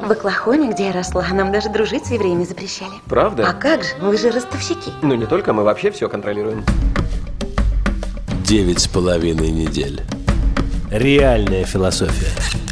В 0.04 0.10
Оклахоме, 0.10 0.72
где 0.72 0.86
я 0.86 0.92
росла, 0.92 1.24
нам 1.32 1.52
даже 1.52 1.68
дружить 1.68 2.04
с 2.06 2.10
евреями 2.10 2.42
запрещали. 2.42 2.90
А 3.06 3.08
Правда? 3.08 3.54
как 3.60 3.84
же, 3.84 3.90
вы 4.00 4.18
же 4.18 4.32
ростовщики. 4.32 4.90
Ну 5.02 5.14
не 5.14 5.26
только, 5.26 5.52
мы 5.52 5.62
вообще 5.62 5.92
все 5.92 6.08
контролируем. 6.08 6.64
Девять 8.44 8.80
с 8.80 8.88
половиной 8.88 9.52
недель. 9.52 10.02
Реальная 10.90 11.64
философия. 11.64 12.69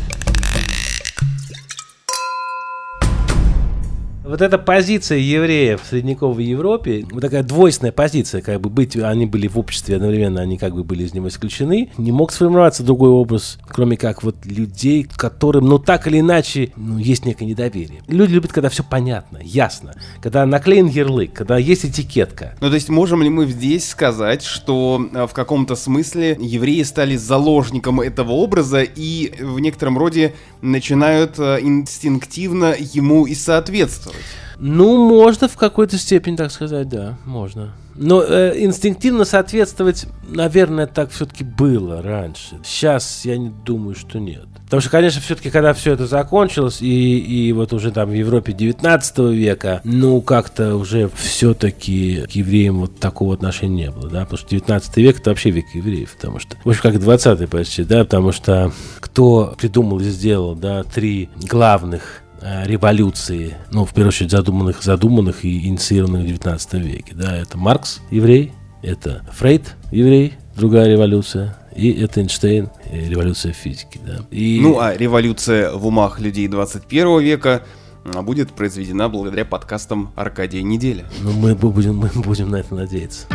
Вот 4.28 4.42
эта 4.42 4.58
позиция 4.58 5.16
евреев 5.16 5.80
в 5.82 5.86
средневековой 5.86 6.44
Европе, 6.44 7.06
вот 7.10 7.22
такая 7.22 7.42
двойственная 7.42 7.92
позиция, 7.92 8.42
как 8.42 8.60
бы 8.60 8.68
быть, 8.68 8.94
они 8.94 9.24
были 9.24 9.48
в 9.48 9.58
обществе 9.58 9.96
одновременно, 9.96 10.42
они 10.42 10.58
как 10.58 10.74
бы 10.74 10.84
были 10.84 11.04
из 11.04 11.14
него 11.14 11.28
исключены, 11.28 11.88
не 11.96 12.12
мог 12.12 12.30
сформироваться 12.30 12.82
другой 12.82 13.08
образ, 13.08 13.58
кроме 13.66 13.96
как 13.96 14.22
вот 14.22 14.44
людей, 14.44 15.04
которым, 15.16 15.64
ну 15.64 15.78
так 15.78 16.06
или 16.06 16.20
иначе, 16.20 16.72
ну, 16.76 16.98
есть 16.98 17.24
некое 17.24 17.46
недоверие. 17.46 18.02
Люди 18.06 18.34
любят, 18.34 18.52
когда 18.52 18.68
все 18.68 18.84
понятно, 18.84 19.38
ясно, 19.42 19.94
когда 20.20 20.44
наклеен 20.44 20.88
ярлык, 20.88 21.32
когда 21.32 21.56
есть 21.56 21.86
этикетка. 21.86 22.54
Ну, 22.60 22.68
то 22.68 22.74
есть 22.74 22.90
можем 22.90 23.22
ли 23.22 23.30
мы 23.30 23.46
здесь 23.46 23.88
сказать, 23.88 24.42
что 24.42 25.08
э, 25.10 25.26
в 25.26 25.32
каком-то 25.32 25.74
смысле 25.74 26.36
евреи 26.38 26.82
стали 26.82 27.16
заложником 27.16 28.02
этого 28.02 28.32
образа 28.32 28.82
и 28.82 29.42
в 29.42 29.58
некотором 29.58 29.96
роде 29.96 30.34
начинают 30.62 31.38
э, 31.38 31.58
инстинктивно 31.60 32.74
ему 32.78 33.26
и 33.26 33.34
соответствовать? 33.34 34.24
Ну, 34.58 35.08
можно 35.08 35.48
в 35.48 35.56
какой-то 35.56 35.98
степени 35.98 36.36
так 36.36 36.50
сказать, 36.50 36.88
да, 36.88 37.16
можно. 37.24 37.72
Но 37.98 38.22
э, 38.22 38.54
инстинктивно 38.58 39.24
соответствовать, 39.24 40.06
наверное, 40.28 40.86
так 40.86 41.10
все-таки 41.10 41.44
было 41.44 42.00
раньше. 42.00 42.58
Сейчас 42.64 43.24
я 43.24 43.36
не 43.36 43.50
думаю, 43.50 43.94
что 43.94 44.18
нет. 44.18 44.46
Потому 44.64 44.82
что, 44.82 44.90
конечно, 44.90 45.20
все-таки, 45.20 45.50
когда 45.50 45.72
все 45.72 45.94
это 45.94 46.06
закончилось, 46.06 46.82
и, 46.82 47.18
и 47.18 47.52
вот 47.52 47.72
уже 47.72 47.90
там 47.90 48.10
в 48.10 48.12
Европе 48.12 48.52
19 48.52 49.18
века, 49.32 49.80
ну, 49.82 50.20
как-то 50.20 50.76
уже 50.76 51.10
все-таки 51.16 52.26
к 52.26 52.32
евреям 52.32 52.80
вот 52.80 53.00
такого 53.00 53.34
отношения 53.34 53.78
не 53.78 53.90
было, 53.90 54.08
да, 54.10 54.20
потому 54.20 54.38
что 54.38 54.50
19 54.50 54.96
век 54.98 55.20
это 55.20 55.30
вообще 55.30 55.50
век 55.50 55.66
евреев, 55.74 56.14
потому 56.16 56.38
что, 56.38 56.56
в 56.64 56.68
общем, 56.68 56.82
как 56.82 57.00
20 57.00 57.48
почти, 57.48 57.84
да, 57.84 58.04
потому 58.04 58.32
что 58.32 58.72
кто 59.00 59.54
придумал 59.58 60.00
и 60.00 60.04
сделал, 60.04 60.54
да, 60.54 60.82
три 60.82 61.30
главных 61.36 62.22
революции, 62.42 63.56
ну, 63.70 63.84
в 63.84 63.92
первую 63.92 64.08
очередь, 64.08 64.30
задуманных, 64.30 64.82
задуманных 64.82 65.44
и 65.44 65.66
инициированных 65.66 66.22
в 66.22 66.26
19 66.26 66.74
веке. 66.74 67.14
Да, 67.14 67.36
это 67.36 67.58
Маркс, 67.58 68.00
еврей, 68.10 68.52
это 68.82 69.24
Фрейд, 69.32 69.76
еврей, 69.90 70.34
другая 70.56 70.88
революция, 70.88 71.56
и 71.74 71.92
это 71.92 72.20
Эйнштейн, 72.20 72.70
э, 72.90 73.08
революция 73.08 73.52
физики. 73.52 74.00
Да. 74.04 74.24
И... 74.30 74.58
Ну, 74.60 74.80
а 74.80 74.96
революция 74.96 75.72
в 75.72 75.86
умах 75.86 76.20
людей 76.20 76.48
21 76.48 77.20
века 77.20 77.62
а, 78.04 78.22
будет 78.22 78.52
произведена 78.52 79.08
благодаря 79.08 79.44
подкастам 79.44 80.12
Аркадия 80.16 80.62
Неделя. 80.62 81.04
Ну, 81.22 81.32
мы 81.32 81.54
будем, 81.54 81.96
мы 81.96 82.08
будем 82.08 82.50
на 82.50 82.56
это 82.56 82.74
надеяться. 82.74 83.26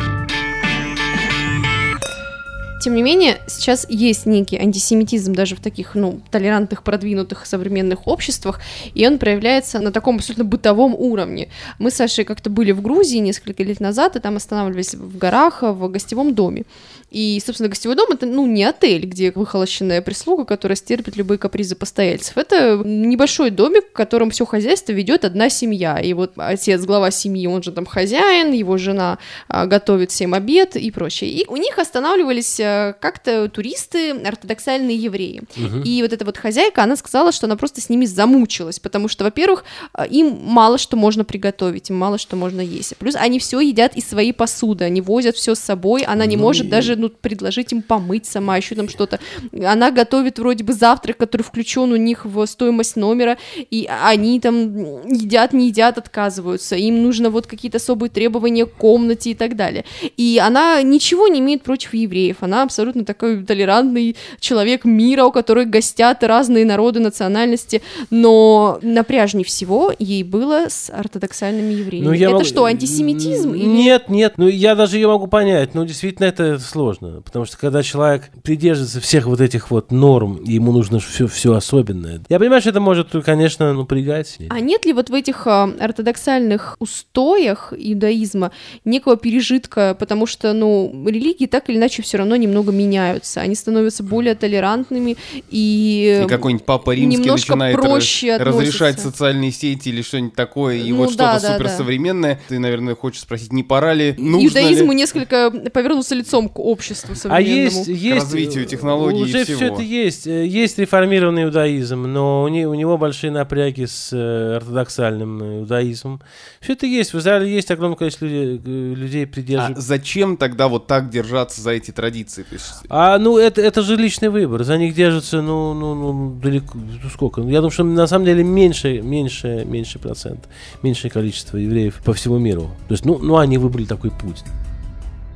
Тем 2.84 2.96
не 2.96 3.02
менее, 3.02 3.40
сейчас 3.48 3.88
есть 3.90 4.26
некий 4.26 4.58
антисемитизм 4.58 5.34
даже 5.34 5.56
в 5.56 5.62
таких, 5.62 5.96
ну, 5.96 6.20
толерантных, 6.32 6.84
продвинутых 6.84 7.46
современных 7.46 8.10
обществах, 8.10 8.60
и 8.94 9.08
он 9.08 9.20
проявляется 9.20 9.80
на 9.80 9.94
таком 9.94 10.18
абсолютно 10.18 10.44
бытовом 10.44 10.94
уровне. 10.94 11.48
Мы 11.80 11.92
с 11.92 11.94
Сашей 11.94 12.26
как-то 12.26 12.50
были 12.50 12.74
в 12.74 12.82
Грузии 12.82 13.20
несколько 13.20 13.64
лет 13.64 13.80
назад, 13.80 14.18
и 14.18 14.20
там 14.20 14.36
останавливались 14.36 14.96
в 14.96 15.18
горах, 15.18 15.62
в 15.62 15.88
гостевом 15.88 16.36
доме. 16.36 16.66
И, 17.14 17.40
собственно, 17.46 17.70
гостевой 17.70 17.96
дом 17.96 18.10
это, 18.12 18.26
ну, 18.26 18.48
не 18.48 18.64
отель, 18.64 19.06
где 19.06 19.32
выхолощенная 19.32 20.02
прислуга, 20.02 20.46
которая 20.46 20.76
стерпит 20.76 21.16
любые 21.16 21.38
капризы 21.38 21.76
постояльцев. 21.76 22.36
Это 22.38 22.82
небольшой 22.84 23.52
домик, 23.52 23.90
в 23.90 23.94
котором 23.94 24.32
все 24.32 24.48
хозяйство 24.48 24.94
ведет 24.94 25.24
одна 25.24 25.50
семья. 25.50 26.00
И 26.00 26.14
вот 26.14 26.34
отец, 26.38 26.82
глава 26.86 27.12
семьи, 27.12 27.46
он 27.46 27.62
же 27.62 27.72
там 27.72 27.86
хозяин, 27.86 28.52
его 28.52 28.78
жена 28.78 29.20
а, 29.48 29.68
готовит 29.68 30.10
всем 30.10 30.34
обед 30.34 30.76
и 30.76 30.90
прочее. 30.90 31.30
И 31.30 31.46
у 31.48 31.56
них 31.56 31.78
останавливались 31.78 32.60
а, 32.60 32.94
как-то 32.94 33.48
туристы, 33.48 34.12
ортодоксальные 34.12 34.98
евреи. 34.98 35.44
Мгм. 35.56 35.84
И 35.84 36.02
вот 36.02 36.14
эта 36.14 36.26
вот 36.26 36.38
хозяйка, 36.40 36.82
она 36.82 36.96
сказала, 36.96 37.32
что 37.32 37.46
она 37.46 37.58
просто 37.58 37.80
с 37.80 37.90
ними 37.90 38.06
замучилась, 38.06 38.80
потому 38.80 39.08
что, 39.08 39.24
во-первых, 39.24 39.66
а, 39.94 40.08
им 40.08 40.40
мало 40.42 40.80
что 40.80 40.98
можно 40.98 41.24
приготовить, 41.24 41.92
им 41.92 41.96
мало 41.96 42.18
что 42.18 42.36
можно 42.36 42.62
есть. 42.62 42.98
Плюс 42.98 43.14
они 43.14 43.38
все 43.38 43.60
едят 43.60 43.96
из 43.96 44.08
своей 44.10 44.34
посуды, 44.34 44.84
они 44.84 45.00
возят 45.00 45.36
все 45.36 45.54
с 45.54 45.60
собой, 45.60 46.02
она 46.02 46.26
не 46.26 46.38
Ну 46.38 46.44
может 46.44 46.70
даже 46.70 47.03
ну, 47.04 47.10
предложить 47.10 47.72
им 47.74 47.82
помыть 47.82 48.26
сама, 48.26 48.58
еще 48.58 48.76
там 48.76 48.88
что-то. 48.90 49.20
Она 49.66 49.92
готовит 49.92 50.40
вроде 50.40 50.64
бы 50.64 50.74
завтрак, 50.74 51.18
который 51.18 51.42
включен 51.42 51.92
у 51.92 51.96
них 51.96 52.26
в 52.26 52.46
стоимость 52.46 52.96
номера, 52.96 53.38
и 53.70 53.90
они 54.04 54.40
там 54.40 55.06
едят, 55.08 55.54
не 55.54 55.68
едят, 55.68 55.98
отказываются. 55.98 56.76
Им 56.76 57.04
нужно 57.04 57.30
вот 57.30 57.48
какие-то 57.48 57.78
особые 57.78 58.10
требования 58.10 58.66
к 58.66 58.74
комнате 58.74 59.32
и 59.32 59.34
так 59.34 59.56
далее. 59.56 59.84
И 60.18 60.40
она 60.42 60.82
ничего 60.82 61.28
не 61.28 61.40
имеет 61.40 61.64
против 61.64 61.94
евреев. 61.94 62.38
Она 62.42 62.64
абсолютно 62.64 63.04
такой 63.04 63.44
толерантный 63.44 64.16
человек 64.40 64.86
мира, 64.86 65.26
у 65.26 65.32
которой 65.32 65.66
гостят 65.66 66.24
разные 66.24 66.66
народы, 66.66 67.00
национальности. 67.00 67.82
Но 68.10 68.80
напряжнее 68.82 69.44
всего 69.46 69.92
ей 70.00 70.24
было 70.24 70.66
с 70.70 70.90
ортодоксальными 70.90 71.74
евреями. 71.74 72.06
Ну, 72.08 72.14
я 72.14 72.26
это 72.28 72.34
могу- 72.36 72.46
что, 72.46 72.66
антисемитизм? 72.66 73.54
или- 73.54 73.66
Нет, 73.66 74.10
нет, 74.10 74.34
ну 74.38 74.48
я 74.48 74.76
даже 74.76 74.98
ее 74.98 75.08
могу 75.08 75.28
понять, 75.28 75.74
ну 75.74 75.84
действительно 75.86 76.26
это 76.28 76.60
сложно, 76.60 76.93
потому 77.00 77.46
что 77.46 77.58
когда 77.58 77.84
человек 77.84 78.30
придерживается 78.44 79.00
всех 79.00 79.26
вот 79.26 79.42
этих 79.42 79.72
вот 79.72 79.92
норм, 79.92 80.44
ему 80.44 80.72
нужно 80.72 81.00
все, 81.00 81.28
все 81.28 81.54
особенное. 81.54 82.22
Я 82.30 82.40
понимаю, 82.40 82.62
что 82.62 82.72
это 82.72 82.80
может, 82.80 83.10
конечно, 83.24 83.74
напрягать. 83.74 84.38
А 84.50 84.60
нет 84.60 84.86
ли 84.86 84.94
вот 84.94 85.10
в 85.10 85.14
этих 85.14 85.48
а, 85.48 85.70
ортодоксальных 85.80 86.76
устоях 86.80 87.74
иудаизма 87.78 88.52
некого 88.86 89.18
пережитка, 89.18 89.96
потому 90.00 90.26
что, 90.26 90.54
ну, 90.54 90.92
религии 91.08 91.46
так 91.46 91.70
или 91.70 91.78
иначе 91.78 92.02
все 92.02 92.18
равно 92.18 92.36
немного 92.36 92.72
меняются, 92.72 93.42
они 93.42 93.56
становятся 93.56 94.04
более 94.04 94.36
толерантными 94.36 95.18
и... 95.50 96.24
И 96.24 96.28
какой-нибудь 96.28 96.66
папа 96.66 96.92
римский 96.92 97.22
немножко 97.22 97.56
начинает 97.56 97.76
проще 97.76 98.38
разрешать 98.38 98.96
относятся. 98.96 99.12
социальные 99.12 99.52
сети 99.52 99.90
или 99.90 100.02
что-нибудь 100.02 100.36
такое, 100.36 100.78
и 100.78 100.92
Ну 100.92 100.98
вот 100.98 101.16
да, 101.16 101.38
что-то 101.38 101.48
да, 101.48 101.58
суперсовременное. 101.58 102.40
Ты, 102.48 102.60
наверное, 102.60 102.96
хочешь 102.96 103.22
спросить, 103.22 103.54
не 103.54 103.64
пора 103.64 103.94
ли, 103.94 104.16
нужно 104.18 104.48
Иудаизму 104.48 104.92
ли? 104.92 104.98
несколько 104.98 105.52
повернулся 105.74 106.16
лицом 106.16 106.50
к 106.50 106.60
обществу 106.60 106.83
А 106.92 107.16
современному. 107.16 107.56
есть, 107.56 107.88
есть 107.88 108.16
развитию 108.24 108.66
технологий 108.66 109.20
и 109.20 109.24
уже 109.24 109.44
всего. 109.44 109.58
все 109.58 109.68
это 109.68 109.82
есть. 109.82 110.28
Э, 110.28 110.46
Есть 110.46 110.78
реформированный 110.78 111.44
иудаизм, 111.44 112.04
но 112.04 112.44
у, 112.44 112.48
не- 112.48 112.66
у 112.68 112.74
него 112.74 112.98
большие 112.98 113.32
напряги 113.32 113.86
с 113.86 114.10
э, 114.12 114.56
ортодоксальным 114.58 115.60
иудаизмом. 115.62 116.22
Все 116.60 116.74
это 116.74 116.86
есть. 116.86 117.14
В 117.14 117.20
Израиле 117.20 117.52
есть 117.54 117.72
огромное 117.72 117.98
количество 117.98 118.26
людей, 118.26 118.62
э, 118.66 118.94
людей 118.96 119.24
А 119.26 119.28
придерживающих. 119.28 119.82
зачем 119.84 120.38
тогда 120.38 120.68
вот 120.68 120.88
так 120.88 121.10
держаться 121.10 121.62
за 121.62 121.72
эти 121.72 121.92
традиции? 121.92 122.44
То 122.44 122.54
есть, 122.56 122.74
А, 122.90 123.18
ну, 123.18 123.38
это, 123.38 123.62
это 123.62 123.82
же 123.82 123.96
личный 123.96 124.30
выбор. 124.30 124.64
За 124.64 124.78
них 124.78 124.94
держится, 124.96 125.42
ну, 125.42 125.74
ну, 125.74 125.94
ну, 125.96 126.40
далеко, 126.42 126.78
ну, 126.78 127.10
сколько? 127.10 127.42
Я 127.42 127.58
думаю, 127.60 127.72
что 127.72 127.84
на 127.84 128.08
самом 128.08 128.26
деле 128.26 128.44
меньше, 128.44 129.02
меньше, 129.02 129.64
меньше 129.66 130.00
процент, 130.00 130.48
меньшее 130.82 131.12
количество 131.12 131.58
евреев 131.58 132.02
по 132.04 132.14
всему 132.14 132.38
миру. 132.40 132.70
То 132.88 132.94
есть, 132.94 133.06
ну, 133.06 133.18
ну, 133.20 133.38
они 133.38 133.58
выбрали 133.58 133.86
такой 133.86 134.12
путь. 134.12 134.44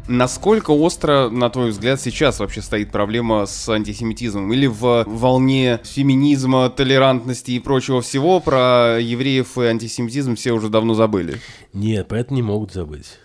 Насколько 0.08 0.72
остро, 0.72 1.30
на 1.30 1.50
твой 1.50 1.72
взгляд, 1.72 2.00
сейчас 2.00 2.40
вообще 2.40 2.62
стоит 2.62 2.92
проблема 2.92 3.46
с 3.46 3.68
антисемитизмом? 3.68 4.54
Или 4.54 4.68
в 4.68 5.04
волне 5.06 5.82
феминизма, 5.84 6.70
толерантности 6.70 7.52
и 7.52 7.60
прочего 7.60 8.02
всего 8.02 8.40
про 8.40 9.00
евреев 9.02 9.58
и 9.58 9.66
антисемитизм 9.66 10.36
все 10.36 10.54
уже 10.54 10.70
давно 10.70 10.94
забыли? 10.94 11.42
Нет, 11.74 12.08
поэтому 12.10 12.38
не 12.38 12.42
могут 12.42 12.72
забыть. 12.72 13.20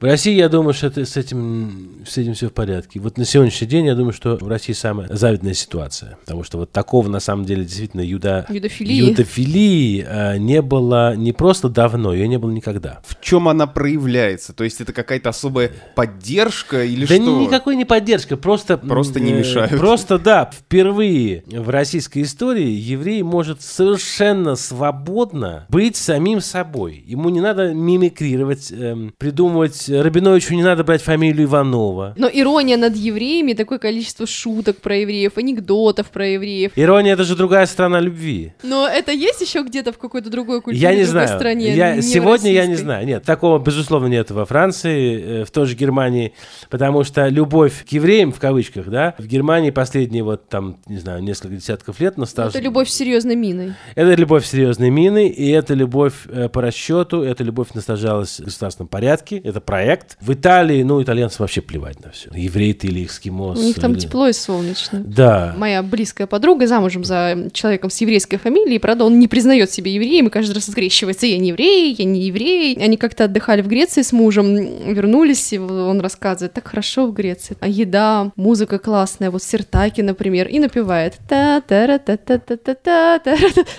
В 0.00 0.04
России, 0.04 0.32
я 0.32 0.48
думаю, 0.48 0.72
что 0.72 0.86
это, 0.86 1.04
с, 1.04 1.18
этим, 1.18 2.00
с 2.06 2.16
этим 2.16 2.32
все 2.32 2.48
в 2.48 2.54
порядке. 2.54 2.98
Вот 3.00 3.18
на 3.18 3.26
сегодняшний 3.26 3.66
день, 3.66 3.84
я 3.84 3.94
думаю, 3.94 4.14
что 4.14 4.38
в 4.40 4.48
России 4.48 4.72
самая 4.72 5.14
завидная 5.14 5.52
ситуация. 5.52 6.16
Потому 6.24 6.42
что 6.42 6.56
вот 6.56 6.72
такого, 6.72 7.06
на 7.08 7.20
самом 7.20 7.44
деле, 7.44 7.64
действительно, 7.64 8.00
юда... 8.00 8.46
Юдофилии. 8.48 8.94
юдофилии, 8.94 10.06
э, 10.08 10.38
не 10.38 10.62
было 10.62 11.14
не 11.16 11.32
просто 11.32 11.68
давно, 11.68 12.14
ее 12.14 12.28
не 12.28 12.38
было 12.38 12.50
никогда. 12.50 13.02
В 13.06 13.22
чем 13.22 13.46
она 13.46 13.66
проявляется? 13.66 14.54
То 14.54 14.64
есть 14.64 14.80
это 14.80 14.94
какая-то 14.94 15.28
особая 15.28 15.70
поддержка 15.94 16.82
или 16.82 17.04
да 17.04 17.16
что? 17.16 17.38
никакой 17.38 17.76
не 17.76 17.84
поддержка, 17.84 18.38
просто... 18.38 18.78
Просто 18.78 19.20
не 19.20 19.32
э, 19.32 19.40
мешают. 19.40 19.78
Просто, 19.78 20.18
да, 20.18 20.50
впервые 20.50 21.44
в 21.46 21.68
российской 21.68 22.22
истории 22.22 22.70
еврей 22.70 23.22
может 23.22 23.60
совершенно 23.60 24.56
свободно 24.56 25.66
быть 25.68 25.96
самим 25.96 26.40
собой. 26.40 27.04
Ему 27.06 27.28
не 27.28 27.42
надо 27.42 27.74
мимикрировать, 27.74 28.72
эм, 28.72 29.12
придумывать... 29.18 29.89
Рабиновичу 29.90 30.54
не 30.54 30.62
надо 30.62 30.84
брать 30.84 31.02
фамилию 31.02 31.46
Иванова. 31.46 32.14
Но 32.16 32.28
ирония 32.32 32.76
над 32.76 32.96
евреями, 32.96 33.52
такое 33.52 33.78
количество 33.78 34.26
шуток 34.26 34.78
про 34.78 34.96
евреев, 34.96 35.36
анекдотов 35.36 36.10
про 36.10 36.26
евреев. 36.26 36.72
Ирония— 36.76 37.12
это 37.14 37.24
же 37.24 37.36
другая 37.36 37.66
сторона 37.66 38.00
любви. 38.00 38.52
Но 38.62 38.86
это 38.88 39.12
есть 39.12 39.40
еще 39.40 39.62
где-то 39.62 39.92
в 39.92 39.98
какой-то 39.98 40.30
другой 40.30 40.60
культуре, 40.60 40.80
Я 40.80 40.90
не 40.90 41.04
другой 41.04 41.26
знаю. 41.26 41.38
стране? 41.38 41.74
Я, 41.74 41.96
не 41.96 42.02
сегодня 42.02 42.52
я 42.52 42.66
не 42.66 42.76
знаю. 42.76 43.06
Нет, 43.06 43.24
такого, 43.24 43.58
безусловно, 43.58 44.06
нет 44.06 44.30
во 44.30 44.44
Франции, 44.44 45.40
э, 45.40 45.44
в 45.44 45.50
той 45.50 45.66
же 45.66 45.74
Германии, 45.74 46.32
потому 46.68 47.04
что 47.04 47.26
любовь 47.28 47.84
к 47.84 47.92
евреям, 47.92 48.32
в 48.32 48.38
кавычках, 48.38 48.88
да, 48.88 49.14
в 49.18 49.26
Германии 49.26 49.70
последние 49.70 50.22
вот 50.22 50.48
там, 50.48 50.78
не 50.86 50.98
знаю, 50.98 51.22
несколько 51.22 51.56
десятков 51.56 52.00
лет 52.00 52.16
на 52.16 52.26
стаж. 52.26 52.54
Это 52.54 52.62
любовь 52.62 52.88
с 52.88 52.94
серьезной 52.94 53.36
миной. 53.36 53.74
Это 53.94 54.14
любовь 54.14 54.46
серьезной 54.46 54.90
мины, 54.90 55.28
и 55.28 55.50
это 55.50 55.74
любовь 55.74 56.14
э, 56.28 56.48
по 56.48 56.60
расчету, 56.62 57.22
это 57.22 57.42
любовь 57.44 57.68
наслаждалась 57.74 58.40
в 58.40 58.44
государственном 58.44 58.88
порядке, 58.88 59.38
это 59.38 59.60
правильно. 59.60 59.79
Проект. 59.80 60.16
В 60.20 60.32
Италии, 60.32 60.82
ну, 60.82 61.02
итальянцам 61.02 61.38
вообще 61.44 61.60
плевать 61.62 62.04
на 62.04 62.10
все. 62.10 62.30
Еврей 62.34 62.74
ты 62.74 62.88
или 62.88 63.06
эскимос. 63.06 63.58
У 63.58 63.62
них 63.62 63.80
там 63.80 63.92
или- 63.92 64.00
тепло 64.00 64.28
и 64.28 64.32
солнечно. 64.32 65.00
Да. 65.04 65.54
Моя 65.56 65.82
близкая 65.82 66.26
подруга 66.26 66.66
замужем 66.66 67.02
за 67.04 67.48
человеком 67.52 67.90
с 67.90 68.00
еврейской 68.00 68.36
фамилией, 68.36 68.78
правда, 68.78 69.04
он 69.04 69.18
не 69.18 69.26
признает 69.28 69.70
себя 69.70 69.90
евреем 69.90 70.26
и 70.26 70.30
каждый 70.30 70.52
раз 70.52 70.66
скрещивается. 70.66 71.26
Я 71.26 71.38
не 71.38 71.48
еврей, 71.48 71.94
я 71.98 72.04
не 72.04 72.20
еврей. 72.26 72.76
Они 72.76 72.96
как-то 72.96 73.24
отдыхали 73.24 73.62
в 73.62 73.68
Греции 73.68 74.02
с 74.02 74.12
мужем, 74.12 74.54
вернулись, 74.54 75.52
и 75.52 75.58
он 75.58 76.00
рассказывает, 76.00 76.52
так 76.52 76.68
хорошо 76.68 77.06
в 77.06 77.12
Греции. 77.12 77.56
А 77.60 77.68
еда, 77.68 78.32
музыка 78.36 78.78
классная, 78.78 79.30
вот 79.30 79.42
Сертаки, 79.42 80.02
например, 80.02 80.48
и 80.48 80.58
напевает. 80.58 81.14
та 81.28 81.60
та 81.60 81.98
та 81.98 82.16
та 82.16 82.38
та 82.38 82.56
та 82.56 82.74
та 82.74 83.18
та 83.18 83.18
та 83.18 83.36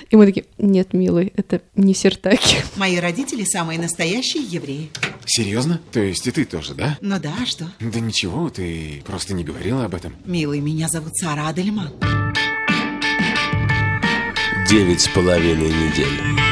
И 0.10 0.16
мы 0.16 0.26
такие, 0.26 0.46
нет, 0.58 0.94
милый, 0.94 1.32
это 1.36 1.62
не 1.76 1.94
Сертаки. 1.94 2.58
Мои 2.76 3.00
родители 3.00 3.44
самые 3.44 3.80
настоящие 3.80 4.44
евреи. 4.44 4.90
Серьезно? 5.26 5.80
То 5.92 6.00
есть 6.00 6.26
и 6.28 6.32
ты 6.32 6.46
тоже, 6.46 6.74
да? 6.74 6.98
Ну 7.02 7.20
да, 7.20 7.34
а 7.42 7.46
что? 7.46 7.72
Да 7.80 8.00
ничего, 8.00 8.50
ты 8.50 9.02
просто 9.06 9.34
не 9.34 9.44
говорила 9.44 9.86
об 9.86 9.96
этом. 9.96 10.16
Милый, 10.26 10.60
меня 10.60 10.88
зовут 10.88 11.16
Сара 11.18 11.48
Адельман. 11.48 11.92
Девять 14.70 15.02
с 15.02 15.08
половиной 15.10 15.70
недель. 15.70 16.51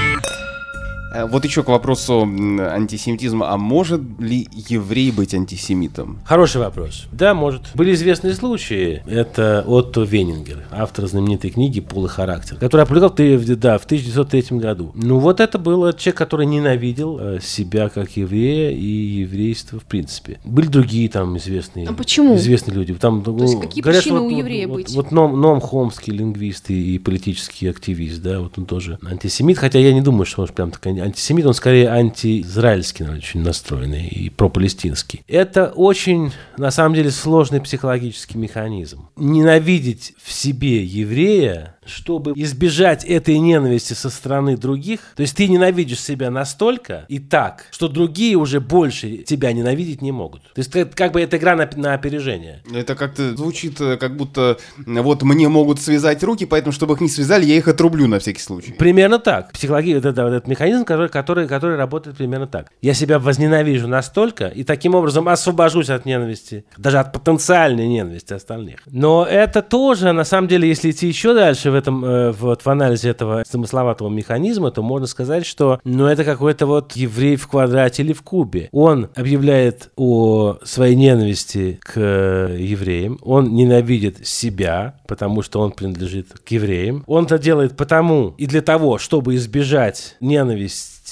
Э, 1.13 1.25
Вот 1.25 1.43
еще 1.45 1.63
к 1.63 1.67
вопросу 1.69 2.21
антисемитизма. 2.21 3.51
А 3.51 3.57
может 3.57 4.01
ли 4.19 4.47
еврей 4.67 5.11
быть 5.11 5.33
антисемитом? 5.33 6.19
Хороший 6.25 6.61
вопрос. 6.61 7.07
Да, 7.11 7.33
может. 7.33 7.63
Были 7.73 7.93
известные 7.93 8.33
случаи. 8.33 9.01
Это 9.07 9.63
Отто 9.67 10.01
Венингер, 10.01 10.65
автор 10.71 11.07
знаменитой 11.07 11.49
книги 11.51 11.79
«Пол 11.79 12.05
и 12.05 12.09
характер», 12.09 12.57
который 12.57 12.81
опубликовал 12.81 13.09
да, 13.57 13.77
в 13.77 13.85
1903 13.85 14.57
году. 14.59 14.91
Ну, 14.95 15.19
вот 15.19 15.39
это 15.39 15.57
был 15.57 15.91
человек, 15.93 16.17
который 16.17 16.45
ненавидел 16.45 17.17
э, 17.19 17.39
себя 17.41 17.89
как 17.89 18.15
еврея 18.17 18.71
и 18.71 18.85
еврейство 18.85 19.79
в 19.79 19.83
принципе. 19.83 20.39
Были 20.43 20.67
другие 20.67 21.09
там 21.09 21.37
известные, 21.37 21.87
А 21.87 21.93
почему? 21.93 22.35
известные 22.35 22.75
люди. 22.75 22.93
Там, 22.93 23.23
То 23.23 23.35
есть 23.37 23.55
ну, 23.55 23.61
какие 23.61 23.81
говорят, 23.81 24.03
причины 24.03 24.19
вот- 24.19 24.25
у 24.27 24.29
вот- 24.31 24.37
еврея 24.39 24.67
вот, 24.67 24.75
быть? 24.75 24.91
Вот 24.93 25.11
Ном, 25.11 25.39
Ном 25.39 25.59
Хомский, 25.61 26.13
лингвист 26.13 26.69
и, 26.69 26.95
и 26.95 26.99
политический 26.99 27.67
активист, 27.67 28.21
да, 28.21 28.39
вот 28.39 28.57
он 28.57 28.65
тоже 28.65 28.99
антисемит, 29.09 29.57
хотя 29.57 29.79
я 29.79 29.93
не 29.93 30.01
думаю, 30.01 30.25
что 30.25 30.41
он 30.41 30.47
прям 30.49 30.71
такой 30.71 30.98
антисемит, 30.99 31.45
он 31.45 31.53
скорее 31.53 31.89
антиизраильский, 31.89 33.03
наверное, 33.03 33.23
очень 33.23 33.41
настроенный 33.41 34.07
и 34.07 34.29
пропалестинский. 34.29 35.23
Это 35.27 35.67
очень, 35.67 36.31
на 36.57 36.71
самом 36.71 36.95
деле, 36.95 37.11
сложный 37.11 37.61
психологический 37.61 38.37
механизм. 38.37 39.09
Ненавидеть 39.15 40.13
в 40.21 40.31
себе 40.31 40.83
еврея, 40.83 41.75
чтобы 41.89 42.33
избежать 42.35 43.03
этой 43.05 43.37
ненависти 43.39 43.93
со 43.93 44.09
стороны 44.09 44.57
других, 44.57 44.99
то 45.15 45.21
есть 45.21 45.35
ты 45.35 45.47
ненавидишь 45.47 46.01
себя 46.01 46.31
настолько 46.31 47.05
и 47.07 47.19
так, 47.19 47.65
что 47.71 47.87
другие 47.87 48.35
уже 48.35 48.59
больше 48.59 49.17
тебя 49.17 49.51
ненавидеть 49.51 50.01
не 50.01 50.11
могут. 50.11 50.43
То 50.53 50.59
есть 50.59 50.75
это 50.75 50.95
как 50.95 51.11
бы 51.11 51.21
это 51.21 51.37
игра 51.37 51.55
на, 51.55 51.69
на 51.75 51.93
опережение. 51.93 52.61
Это 52.73 52.95
как-то 52.95 53.35
звучит, 53.35 53.79
э, 53.81 53.97
как 53.97 54.15
будто 54.15 54.57
м, 54.85 55.01
вот 55.03 55.23
мне 55.23 55.49
могут 55.49 55.81
связать 55.81 56.23
руки, 56.23 56.45
поэтому, 56.45 56.71
чтобы 56.71 56.95
их 56.95 57.01
не 57.01 57.09
связали, 57.09 57.45
я 57.45 57.55
их 57.55 57.67
отрублю 57.67 58.07
на 58.07 58.19
всякий 58.19 58.41
случай. 58.41 58.73
Примерно 58.73 59.19
так. 59.19 59.51
Психология, 59.51 59.97
это, 59.97 60.11
да, 60.11 60.25
вот 60.25 60.33
этот 60.33 60.47
механизм, 60.47 60.85
который, 60.85 61.09
который, 61.09 61.47
который 61.47 61.77
работает 61.77 62.17
примерно 62.17 62.47
так. 62.47 62.71
Я 62.81 62.93
себя 62.93 63.19
возненавижу 63.19 63.87
настолько, 63.87 64.47
и 64.47 64.63
таким 64.63 64.95
образом 64.95 65.27
освобожусь 65.27 65.89
от 65.89 66.05
ненависти, 66.05 66.65
даже 66.77 66.99
от 66.99 67.13
потенциальной 67.13 67.87
ненависти 67.87 68.33
остальных. 68.33 68.81
Но 68.85 69.25
это 69.25 69.61
тоже, 69.61 70.11
на 70.11 70.23
самом 70.23 70.47
деле, 70.47 70.67
если 70.67 70.91
идти 70.91 71.07
еще 71.07 71.33
дальше 71.33 71.71
в 71.71 71.75
этом, 71.79 72.05
э, 72.05 72.31
вот 72.31 72.63
в 72.63 72.69
анализе 72.69 73.09
этого 73.09 73.43
замысловатого 73.49 74.09
механизма, 74.09 74.71
то 74.71 74.81
можно 74.81 75.07
сказать, 75.07 75.45
что, 75.45 75.79
ну, 75.83 76.05
это 76.05 76.23
какой-то 76.23 76.65
вот 76.65 76.93
еврей 76.93 77.35
в 77.35 77.47
квадрате 77.47 78.03
или 78.03 78.13
в 78.13 78.21
кубе. 78.21 78.69
Он 78.71 79.09
объявляет 79.15 79.91
о 79.95 80.57
своей 80.63 80.95
ненависти 80.95 81.79
к 81.81 81.93
э, 81.95 82.57
евреям, 82.59 83.19
он 83.21 83.53
ненавидит 83.53 84.27
себя, 84.27 84.99
потому 85.07 85.41
что 85.41 85.59
он 85.59 85.71
принадлежит 85.71 86.27
к 86.45 86.51
евреям. 86.51 87.03
Он 87.07 87.25
это 87.25 87.39
делает 87.39 87.75
потому 87.75 88.35
и 88.37 88.45
для 88.45 88.61
того, 88.61 88.97
чтобы 88.97 89.35
избежать 89.35 90.15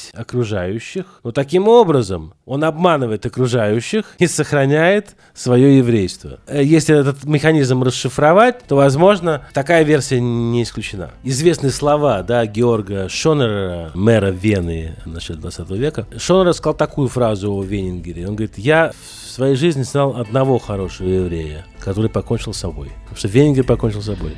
ненависть 0.07 0.11
окружающих. 0.13 1.05
Но 1.23 1.31
таким 1.31 1.67
образом 1.67 2.33
он 2.45 2.63
обманывает 2.63 3.25
окружающих 3.25 4.05
и 4.19 4.27
сохраняет 4.27 5.15
свое 5.33 5.77
еврейство. 5.77 6.39
Э, 6.47 6.63
Если 6.63 6.97
этот 6.97 7.23
механизм 7.25 7.83
расшифровать, 7.83 8.63
то, 8.67 8.75
возможно, 8.75 9.47
такая 9.53 9.83
версия 9.83 10.19
не 10.19 10.63
исключена. 10.63 11.11
Известные 11.23 11.71
слова, 11.71 12.23
да, 12.23 12.45
Георга 12.45 13.09
Шонера, 13.09 13.91
мэра 13.93 14.27
Вены 14.31 14.95
в 15.05 15.09
начале 15.09 15.39
20 15.39 15.69
века. 15.71 16.07
Шонер 16.17 16.53
сказал 16.53 16.75
такую 16.75 17.07
фразу 17.07 17.53
о 17.53 17.63
Венингере. 17.63 18.27
Он 18.27 18.35
говорит, 18.35 18.57
я 18.57 18.91
в 18.91 19.29
своей 19.29 19.55
жизни 19.55 19.83
знал 19.83 20.15
одного 20.17 20.57
хорошего 20.57 21.07
еврея, 21.07 21.65
который 21.79 22.09
покончил 22.09 22.53
с 22.53 22.57
собой. 22.57 22.91
Потому 23.03 23.17
что 23.17 23.27
Венингер 23.27 23.63
покончил 23.63 24.01
с 24.01 24.05
собой. 24.05 24.35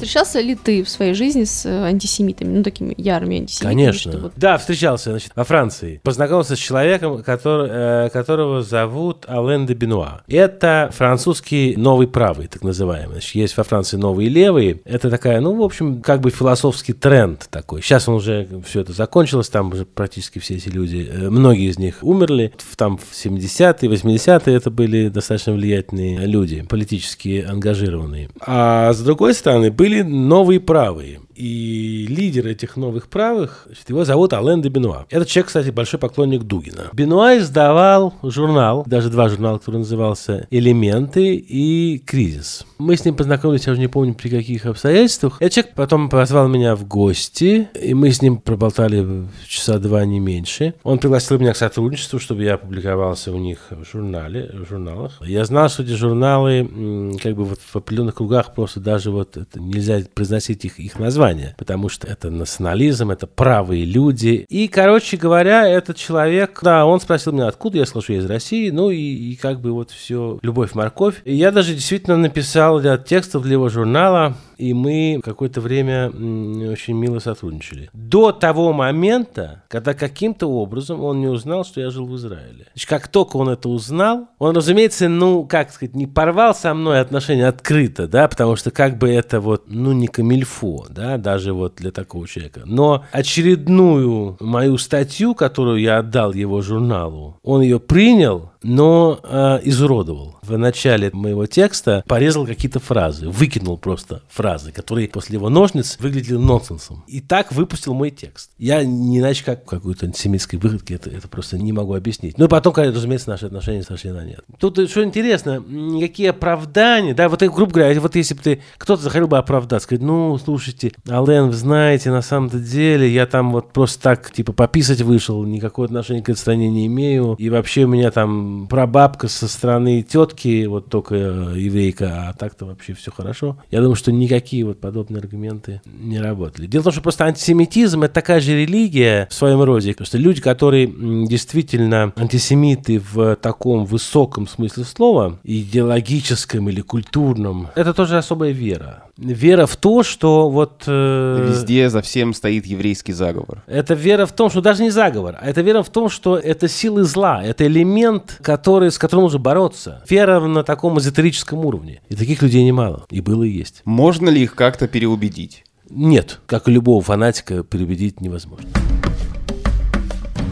Встречался 0.00 0.40
ли 0.40 0.54
ты 0.54 0.82
в 0.82 0.88
своей 0.88 1.14
жизни 1.14 1.44
с 1.44 1.66
э, 1.66 1.84
антисемитами, 1.84 2.56
ну, 2.58 2.62
такими 2.62 2.94
ярыми 2.96 3.38
антисемитами? 3.38 3.74
Конечно. 3.74 4.12
что 4.12 4.20
вот- 4.20 4.32
Да, 4.36 4.58
встречался 4.58 5.10
значит, 5.10 5.32
во 5.34 5.44
Франции. 5.44 6.00
Познакомился 6.02 6.56
с 6.56 6.58
человеком, 6.58 7.22
который, 7.22 7.68
э, 7.70 8.10
которого 8.10 8.62
зовут 8.62 9.24
Ален 9.28 9.66
де 9.66 9.74
Бенуа. 9.74 10.22
Это 10.28 10.90
французский 10.94 11.74
новый 11.76 12.08
правый, 12.08 12.46
так 12.48 12.62
называемый. 12.62 13.12
Значит, 13.14 13.34
есть 13.34 13.56
во 13.56 13.62
Франции 13.64 13.96
новые 13.96 14.28
левые. 14.28 14.80
Это 14.84 15.10
такая, 15.10 15.40
ну, 15.40 15.54
в 15.54 15.62
общем, 15.62 16.02
как 16.02 16.20
бы 16.20 16.30
философский 16.30 16.92
тренд 16.92 17.46
такой. 17.50 17.82
Сейчас 17.82 18.08
он 18.08 18.16
уже, 18.16 18.48
все 18.66 18.80
это 18.80 18.92
закончилось, 18.92 19.48
там 19.48 19.70
уже 19.72 19.84
практически 19.84 20.38
все 20.38 20.56
эти 20.56 20.68
люди, 20.68 21.08
э, 21.10 21.30
многие 21.30 21.68
из 21.70 21.78
них 21.78 21.98
умерли. 22.02 22.52
В- 22.58 22.76
Там 22.76 22.98
в 22.98 23.14
70-е, 23.14 23.88
80-е 23.88 24.54
это 24.56 24.70
были 24.70 25.08
достаточно 25.08 25.52
влиятельные 25.54 26.26
люди, 26.26 26.62
политически 26.68 27.46
ангажированные. 27.48 28.28
А 28.40 28.92
с 28.92 29.00
другой 29.00 29.32
стороны, 29.34 29.70
были 29.70 29.85
новые 30.02 30.60
правые. 30.60 31.20
И 31.36 32.06
лидер 32.08 32.46
этих 32.46 32.76
новых 32.76 33.08
правых, 33.08 33.68
его 33.88 34.04
зовут 34.04 34.32
Ален 34.32 34.62
де 34.62 34.68
Бенуа. 34.70 35.04
Этот 35.10 35.28
человек, 35.28 35.48
кстати, 35.48 35.70
большой 35.70 36.00
поклонник 36.00 36.44
Дугина. 36.44 36.90
Бенуа 36.92 37.36
издавал 37.36 38.14
журнал, 38.22 38.84
даже 38.86 39.10
два 39.10 39.28
журнала, 39.28 39.58
который 39.58 39.78
назывался 39.78 40.46
«Элементы» 40.50 41.36
и 41.36 41.98
«Кризис». 42.06 42.64
Мы 42.78 42.96
с 42.96 43.04
ним 43.04 43.14
познакомились, 43.14 43.66
я 43.66 43.72
уже 43.72 43.80
не 43.80 43.88
помню, 43.88 44.14
при 44.14 44.28
каких 44.28 44.66
обстоятельствах. 44.66 45.36
Этот 45.40 45.54
человек 45.54 45.74
потом 45.74 46.08
позвал 46.08 46.48
меня 46.48 46.74
в 46.76 46.86
гости, 46.86 47.68
и 47.80 47.94
мы 47.94 48.10
с 48.10 48.22
ним 48.22 48.38
проболтали 48.38 49.26
часа 49.46 49.78
два, 49.78 50.04
не 50.04 50.20
меньше. 50.20 50.74
Он 50.82 50.98
пригласил 50.98 51.38
меня 51.38 51.52
к 51.52 51.56
сотрудничеству, 51.56 52.18
чтобы 52.18 52.44
я 52.44 52.54
опубликовался 52.54 53.32
у 53.32 53.38
них 53.38 53.58
в 53.70 53.84
журнале, 53.90 54.50
в 54.52 54.68
журналах. 54.68 55.20
Я 55.20 55.44
знал, 55.44 55.68
что 55.68 55.82
эти 55.82 55.92
журналы, 55.92 57.16
как 57.22 57.34
бы 57.34 57.44
вот 57.44 57.58
в 57.60 57.76
определенных 57.76 58.14
кругах 58.14 58.54
просто 58.54 58.80
даже 58.80 59.10
вот 59.10 59.36
это 59.36 59.60
нельзя 59.60 60.00
произносить 60.14 60.64
их, 60.64 60.78
их 60.78 60.98
название, 60.98 61.25
потому 61.56 61.88
что 61.88 62.06
это 62.06 62.30
национализм, 62.30 63.10
это 63.10 63.26
правые 63.26 63.84
люди. 63.84 64.44
И, 64.48 64.68
короче 64.68 65.16
говоря, 65.16 65.68
этот 65.68 65.96
человек, 65.96 66.60
да, 66.62 66.86
он 66.86 67.00
спросил 67.00 67.32
меня, 67.32 67.48
откуда 67.48 67.78
я 67.78 67.86
слышу, 67.86 68.12
я 68.12 68.18
из 68.18 68.26
России, 68.26 68.70
ну 68.70 68.90
и, 68.90 68.98
и 68.98 69.36
как 69.36 69.60
бы 69.60 69.72
вот 69.72 69.90
все, 69.90 70.38
любовь-морковь. 70.42 71.22
И 71.24 71.34
я 71.34 71.50
даже 71.50 71.74
действительно 71.74 72.16
написал 72.16 72.80
ряд 72.80 73.06
текстов 73.06 73.42
для 73.42 73.52
его 73.52 73.68
журнала, 73.68 74.36
и 74.56 74.74
мы 74.74 75.20
какое-то 75.22 75.60
время 75.60 76.08
очень 76.08 76.94
мило 76.94 77.18
сотрудничали. 77.18 77.90
До 77.92 78.32
того 78.32 78.72
момента, 78.72 79.62
когда 79.68 79.94
каким-то 79.94 80.46
образом 80.46 81.02
он 81.02 81.20
не 81.20 81.26
узнал, 81.26 81.64
что 81.64 81.80
я 81.80 81.90
жил 81.90 82.06
в 82.06 82.16
Израиле. 82.16 82.66
Значит, 82.74 82.88
как 82.88 83.08
только 83.08 83.36
он 83.36 83.48
это 83.48 83.68
узнал, 83.68 84.28
он, 84.38 84.56
разумеется, 84.56 85.08
ну, 85.08 85.44
как 85.44 85.70
сказать, 85.70 85.94
не 85.94 86.06
порвал 86.06 86.54
со 86.54 86.74
мной 86.74 87.00
отношения 87.00 87.46
открыто, 87.46 88.08
да, 88.08 88.28
потому 88.28 88.56
что 88.56 88.70
как 88.70 88.98
бы 88.98 89.08
это 89.10 89.40
вот, 89.40 89.64
ну, 89.66 89.92
не 89.92 90.06
камильфо, 90.06 90.86
да, 90.90 91.18
даже 91.18 91.52
вот 91.52 91.76
для 91.76 91.90
такого 91.90 92.26
человека. 92.26 92.62
Но 92.64 93.04
очередную 93.12 94.36
мою 94.40 94.78
статью, 94.78 95.34
которую 95.34 95.80
я 95.80 95.98
отдал 95.98 96.32
его 96.32 96.62
журналу, 96.62 97.38
он 97.42 97.62
ее 97.62 97.80
принял, 97.80 98.52
но 98.62 99.20
э, 99.22 99.60
изуродовал. 99.64 100.35
В 100.46 100.56
начале 100.56 101.10
моего 101.12 101.46
текста 101.46 102.04
порезал 102.06 102.46
какие-то 102.46 102.78
фразы, 102.78 103.28
выкинул 103.28 103.76
просто 103.78 104.22
фразы, 104.28 104.70
которые 104.70 105.08
после 105.08 105.34
его 105.34 105.48
ножниц 105.48 105.96
выглядели 105.98 106.36
нонсенсом. 106.36 107.02
И 107.08 107.20
так 107.20 107.50
выпустил 107.50 107.94
мой 107.94 108.10
текст. 108.10 108.50
Я 108.56 108.84
не 108.84 109.18
иначе 109.18 109.44
как 109.44 109.64
в 109.64 109.66
какой-то 109.66 110.06
антисемитской 110.06 110.58
выходке 110.60 110.94
это, 110.94 111.10
это 111.10 111.26
просто 111.26 111.58
не 111.58 111.72
могу 111.72 111.94
объяснить. 111.94 112.38
Ну 112.38 112.44
и 112.44 112.48
потом, 112.48 112.72
конечно, 112.72 112.94
разумеется, 112.94 113.28
наши 113.28 113.46
отношения 113.46 113.82
сошли 113.82 114.10
на 114.10 114.24
нет. 114.24 114.44
Тут 114.60 114.88
что 114.88 115.02
интересно, 115.02 115.62
никакие 115.66 116.30
оправдания, 116.30 117.12
да, 117.12 117.28
вот, 117.28 117.42
грубо 117.42 117.72
говоря, 117.72 118.00
вот 118.00 118.14
если 118.14 118.34
бы 118.34 118.42
ты, 118.42 118.62
кто-то 118.78 119.02
захотел 119.02 119.26
бы 119.26 119.38
оправдаться, 119.38 119.86
сказать, 119.86 120.04
ну, 120.04 120.38
слушайте, 120.38 120.92
Ален, 121.08 121.48
вы 121.48 121.54
знаете, 121.54 122.10
на 122.10 122.22
самом-то 122.22 122.60
деле, 122.60 123.12
я 123.12 123.26
там 123.26 123.50
вот 123.50 123.72
просто 123.72 124.00
так, 124.00 124.30
типа, 124.30 124.52
пописать 124.52 125.00
вышел, 125.00 125.42
никакого 125.44 125.86
отношения 125.86 126.22
к 126.22 126.28
этой 126.28 126.38
стране 126.38 126.68
не 126.68 126.86
имею, 126.86 127.34
и 127.38 127.50
вообще 127.50 127.84
у 127.84 127.88
меня 127.88 128.12
там 128.12 128.68
прабабка 128.68 129.26
со 129.26 129.48
стороны 129.48 130.02
тетки, 130.02 130.35
вот 130.68 130.88
только 130.88 131.14
э, 131.14 131.54
еврейка, 131.56 132.28
а 132.28 132.32
так-то 132.32 132.66
вообще 132.66 132.94
все 132.94 133.10
хорошо. 133.10 133.58
Я 133.70 133.80
думаю, 133.80 133.96
что 133.96 134.12
никакие 134.12 134.64
вот 134.64 134.80
подобные 134.80 135.20
аргументы 135.20 135.80
не 135.84 136.20
работали. 136.20 136.66
Дело 136.66 136.82
в 136.82 136.84
том, 136.84 136.92
что 136.92 137.02
просто 137.02 137.24
антисемитизм 137.24 138.02
это 138.02 138.14
такая 138.14 138.40
же 138.40 138.56
религия 138.56 139.26
в 139.30 139.34
своем 139.34 139.62
роде. 139.62 139.94
Просто 139.94 140.18
люди, 140.18 140.40
которые 140.40 140.86
действительно 141.26 142.12
антисемиты 142.16 143.00
в 143.00 143.36
таком 143.36 143.84
высоком 143.84 144.46
смысле 144.46 144.84
слова, 144.84 145.38
идеологическом 145.44 146.68
или 146.68 146.80
культурном, 146.80 147.68
это 147.74 147.94
тоже 147.94 148.18
особая 148.18 148.52
вера. 148.52 149.04
Вера 149.16 149.66
в 149.66 149.76
то, 149.76 150.02
что 150.02 150.50
вот... 150.50 150.82
Э, 150.86 151.46
Везде 151.48 151.88
за 151.88 152.02
всем 152.02 152.34
стоит 152.34 152.66
еврейский 152.66 153.12
заговор. 153.12 153.62
Это 153.66 153.94
вера 153.94 154.26
в 154.26 154.32
том, 154.32 154.50
что 154.50 154.60
даже 154.60 154.82
не 154.82 154.90
заговор, 154.90 155.36
а 155.40 155.48
это 155.48 155.62
вера 155.62 155.82
в 155.82 155.88
том, 155.88 156.10
что 156.10 156.36
это 156.36 156.68
силы 156.68 157.04
зла, 157.04 157.42
это 157.42 157.66
элемент, 157.66 158.38
который, 158.42 158.90
с 158.90 158.98
которым 158.98 159.24
нужно 159.24 159.38
бороться. 159.38 160.02
Вера 160.08 160.25
на 160.26 160.62
таком 160.64 160.98
эзотерическом 160.98 161.64
уровне. 161.64 162.00
И 162.08 162.14
таких 162.14 162.42
людей 162.42 162.64
немало. 162.64 163.06
И 163.10 163.20
было 163.20 163.44
и 163.44 163.50
есть. 163.50 163.82
Можно 163.84 164.28
ли 164.28 164.42
их 164.42 164.54
как-то 164.54 164.88
переубедить? 164.88 165.64
Нет, 165.88 166.40
как 166.46 166.68
и 166.68 166.72
любого 166.72 167.00
фанатика, 167.00 167.62
переубедить 167.62 168.20
невозможно. 168.20 168.68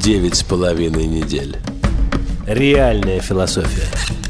Девять 0.01 0.37
с 0.37 0.43
половиной 0.43 1.07
недель. 1.07 1.57
Реальная 2.47 3.21
философия. 3.21 4.24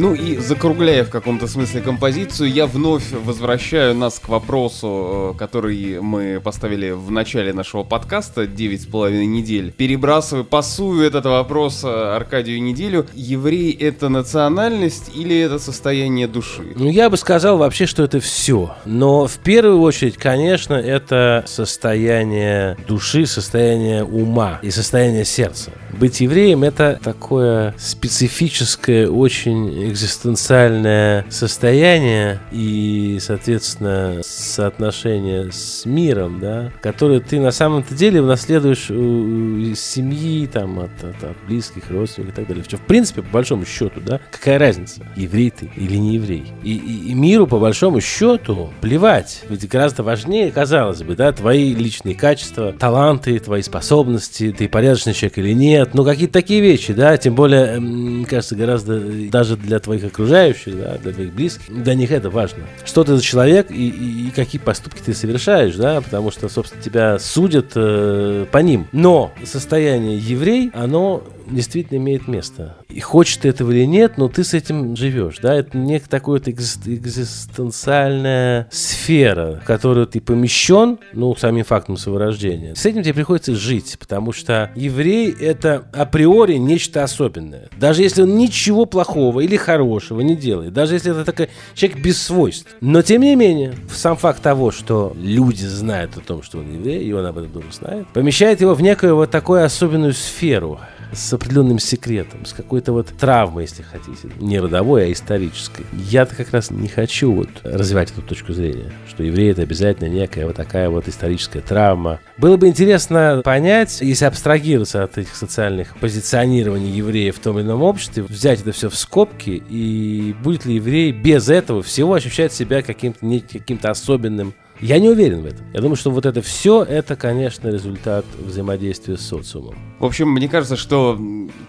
Ну 0.00 0.14
и 0.14 0.38
закругляя 0.38 1.04
в 1.04 1.10
каком-то 1.10 1.46
смысле 1.46 1.82
композицию, 1.82 2.50
я 2.50 2.66
вновь 2.66 3.12
возвращаю 3.12 3.94
нас 3.94 4.18
к 4.18 4.30
вопросу, 4.30 5.34
э, 5.34 5.38
который 5.38 6.00
мы 6.00 6.40
поставили 6.42 6.92
в 6.92 7.10
начале 7.10 7.52
нашего 7.52 7.82
подкаста 7.82 8.46
«Девять 8.46 8.84
с 8.84 8.86
половиной 8.86 9.26
недель». 9.26 9.74
Перебрасываю, 9.76 10.46
пасую 10.46 11.06
этот 11.06 11.26
вопрос 11.26 11.84
э, 11.84 12.16
Аркадию 12.16 12.62
Неделю. 12.62 13.08
Еврей— 13.12 13.72
это 13.78 14.08
национальность 14.08 15.10
или 15.14 15.38
это 15.38 15.58
состояние 15.58 16.26
души? 16.28 16.72
Ну, 16.76 16.88
я 16.88 17.10
бы 17.10 17.18
сказал 17.18 17.58
вообще, 17.58 17.84
что 17.84 18.02
это 18.02 18.20
все. 18.20 18.76
Но 18.86 19.26
в 19.26 19.36
первую 19.40 19.82
очередь, 19.82 20.16
конечно, 20.16 20.72
это 20.72 21.44
состояние 21.46 22.78
души, 22.88 23.26
состояние 23.26 24.04
ума 24.04 24.60
и 24.62 24.70
состояние 24.70 25.26
сердца. 25.26 25.72
Быть 25.92 26.22
евреем— 26.22 26.62
это 26.64 26.98
такое 27.04 27.74
специфическое, 27.76 29.06
очень 29.06 29.89
экзистенциальное 29.90 31.24
состояние 31.28 32.40
и, 32.52 33.18
соответственно, 33.20 34.20
соотношение 34.22 35.50
с 35.52 35.84
миром, 35.84 36.40
да, 36.40 36.72
которое 36.80 37.20
ты 37.20 37.40
на 37.40 37.50
самом-то 37.50 37.94
деле 37.94 38.22
унаследуешь 38.22 38.90
из 38.90 39.80
семьи, 39.80 40.46
там, 40.46 40.78
от, 40.80 40.90
от, 41.02 41.22
от 41.22 41.36
близких, 41.46 41.90
родственников 41.90 42.34
и 42.34 42.36
так 42.36 42.48
далее. 42.48 42.64
В 42.64 42.86
принципе, 42.86 43.22
по 43.22 43.28
большому 43.32 43.64
счету, 43.64 44.00
да, 44.00 44.20
какая 44.30 44.58
разница, 44.58 45.06
еврей 45.16 45.50
ты 45.50 45.70
или 45.76 45.96
не 45.96 46.14
еврей. 46.14 46.44
И, 46.62 46.76
и, 46.76 47.10
и 47.10 47.14
миру, 47.14 47.46
по 47.46 47.58
большому 47.58 48.00
счету, 48.00 48.72
плевать. 48.80 49.42
Ведь 49.48 49.68
гораздо 49.68 50.02
важнее, 50.02 50.50
казалось 50.50 51.02
бы, 51.02 51.16
да, 51.16 51.32
твои 51.32 51.74
личные 51.74 52.14
качества, 52.14 52.72
таланты, 52.72 53.38
твои 53.38 53.62
способности, 53.62 54.54
ты 54.56 54.68
порядочный 54.68 55.14
человек 55.14 55.38
или 55.38 55.52
нет, 55.52 55.94
ну, 55.94 56.04
какие-то 56.04 56.34
такие 56.34 56.60
вещи, 56.60 56.92
да, 56.92 57.16
тем 57.16 57.34
более, 57.34 57.80
мне 57.80 58.24
кажется, 58.26 58.54
гораздо 58.54 59.00
даже 59.30 59.56
для 59.56 59.79
твоих 59.80 60.04
окружающих, 60.04 60.78
да, 60.78 60.98
для 60.98 61.12
твоих 61.12 61.32
близких, 61.32 61.68
для 61.68 61.94
них 61.94 62.10
это 62.10 62.30
важно. 62.30 62.64
Что 62.84 63.04
ты 63.04 63.16
за 63.16 63.22
человек 63.22 63.70
и, 63.70 63.88
и, 63.88 64.30
какие 64.30 64.60
поступки 64.60 65.00
ты 65.04 65.14
совершаешь, 65.14 65.74
да, 65.76 66.00
потому 66.00 66.30
что, 66.30 66.48
собственно, 66.48 66.82
тебя 66.82 67.18
судят 67.18 67.72
э, 67.74 68.46
по 68.50 68.58
ним. 68.58 68.86
Но 68.92 69.32
состояние 69.44 70.18
еврей, 70.18 70.70
оно 70.74 71.22
действительно 71.50 71.98
имеет 71.98 72.28
место. 72.28 72.76
И 72.88 73.00
хочешь 73.00 73.36
ты 73.36 73.48
этого 73.48 73.72
или 73.72 73.84
нет, 73.84 74.18
но 74.18 74.28
ты 74.28 74.44
с 74.44 74.54
этим 74.54 74.94
живешь, 74.96 75.38
да, 75.42 75.54
это 75.54 75.76
некая 75.76 76.08
такая 76.08 76.34
вот 76.34 76.48
экзистенциальная 76.48 78.68
сфера, 78.70 79.60
в 79.62 79.66
которую 79.66 80.06
ты 80.06 80.20
помещен, 80.20 80.98
ну, 81.12 81.34
самим 81.36 81.64
фактом 81.64 81.96
своего 81.96 82.18
рождения. 82.18 82.74
С 82.74 82.86
этим 82.86 83.02
тебе 83.02 83.14
приходится 83.14 83.54
жить, 83.54 83.96
потому 83.98 84.32
что 84.32 84.70
еврей— 84.74 85.34
это 85.40 85.84
априори 85.92 86.54
нечто 86.54 87.02
особенное. 87.02 87.68
Даже 87.78 88.02
если 88.02 88.22
он 88.22 88.36
ничего 88.36 88.86
плохого 88.86 89.40
или 89.40 89.56
хорошего 89.56 90.20
не 90.20 90.36
делает, 90.36 90.72
даже 90.72 90.94
если 90.94 91.12
это 91.12 91.24
такой 91.24 91.48
человек 91.74 92.00
без 92.00 92.22
свойств. 92.22 92.76
Но, 92.80 93.02
тем 93.02 93.22
не 93.22 93.36
менее, 93.36 93.74
сам 93.92 94.16
факт 94.16 94.42
того, 94.42 94.70
что 94.70 95.14
люди 95.16 95.64
знают 95.64 96.16
о 96.16 96.20
том, 96.20 96.42
что 96.42 96.58
он 96.58 96.72
еврей, 96.72 97.04
и 97.04 97.12
он 97.12 97.26
об 97.26 97.38
этом 97.38 97.50
тоже 97.50 97.72
знает, 97.72 98.06
помещает 98.08 98.60
его 98.60 98.74
в 98.74 98.82
некую 98.82 99.16
вот 99.16 99.30
такую 99.30 99.64
особенную 99.64 100.12
сферу 100.12 100.78
с 101.12 101.32
определенным 101.32 101.78
секретом, 101.78 102.44
с 102.44 102.52
какой-то 102.52 102.92
вот 102.92 103.08
травмой, 103.08 103.64
если 103.64 103.82
хотите, 103.82 104.28
не 104.38 104.58
родовой, 104.58 105.06
а 105.06 105.12
исторической. 105.12 105.84
Я-то 105.92 106.34
как 106.34 106.50
раз 106.52 106.70
не 106.70 106.88
хочу 106.88 107.32
вот 107.32 107.48
развивать 107.62 108.10
эту 108.12 108.22
точку 108.22 108.52
зрения, 108.52 108.92
что 109.08 109.22
евреи 109.22 109.50
это 109.50 109.62
обязательно 109.62 110.08
некая 110.08 110.46
вот 110.46 110.56
такая 110.56 110.90
вот 110.90 111.08
историческая 111.08 111.60
травма. 111.60 112.20
Было 112.38 112.56
бы 112.56 112.68
интересно 112.68 113.42
понять, 113.44 114.00
если 114.00 114.24
абстрагироваться 114.24 115.04
от 115.04 115.18
этих 115.18 115.34
социальных 115.34 115.96
позиционирований 115.98 116.90
евреев 116.90 117.36
в 117.36 117.40
том 117.40 117.58
или 117.58 117.66
ином 117.66 117.82
обществе, 117.82 118.22
взять 118.22 118.60
это 118.60 118.72
все 118.72 118.88
в 118.88 118.96
скобки, 118.96 119.62
и 119.68 120.34
будет 120.42 120.64
ли 120.64 120.74
еврей 120.74 121.12
без 121.12 121.48
этого 121.48 121.82
всего 121.82 122.14
ощущать 122.14 122.52
себя 122.52 122.82
каким-то 122.82 123.20
каким-то 123.52 123.90
особенным 123.90 124.54
я 124.80 124.98
не 124.98 125.10
уверен 125.10 125.42
в 125.42 125.46
этом. 125.46 125.66
Я 125.74 125.80
думаю, 125.80 125.96
что 125.96 126.10
вот 126.10 126.24
это 126.24 126.40
все, 126.40 126.82
это, 126.82 127.14
конечно, 127.14 127.68
результат 127.68 128.24
взаимодействия 128.38 129.18
с 129.18 129.20
социумом. 129.20 129.76
В 130.00 130.06
общем, 130.06 130.30
мне 130.30 130.48
кажется, 130.48 130.76
что 130.76 131.20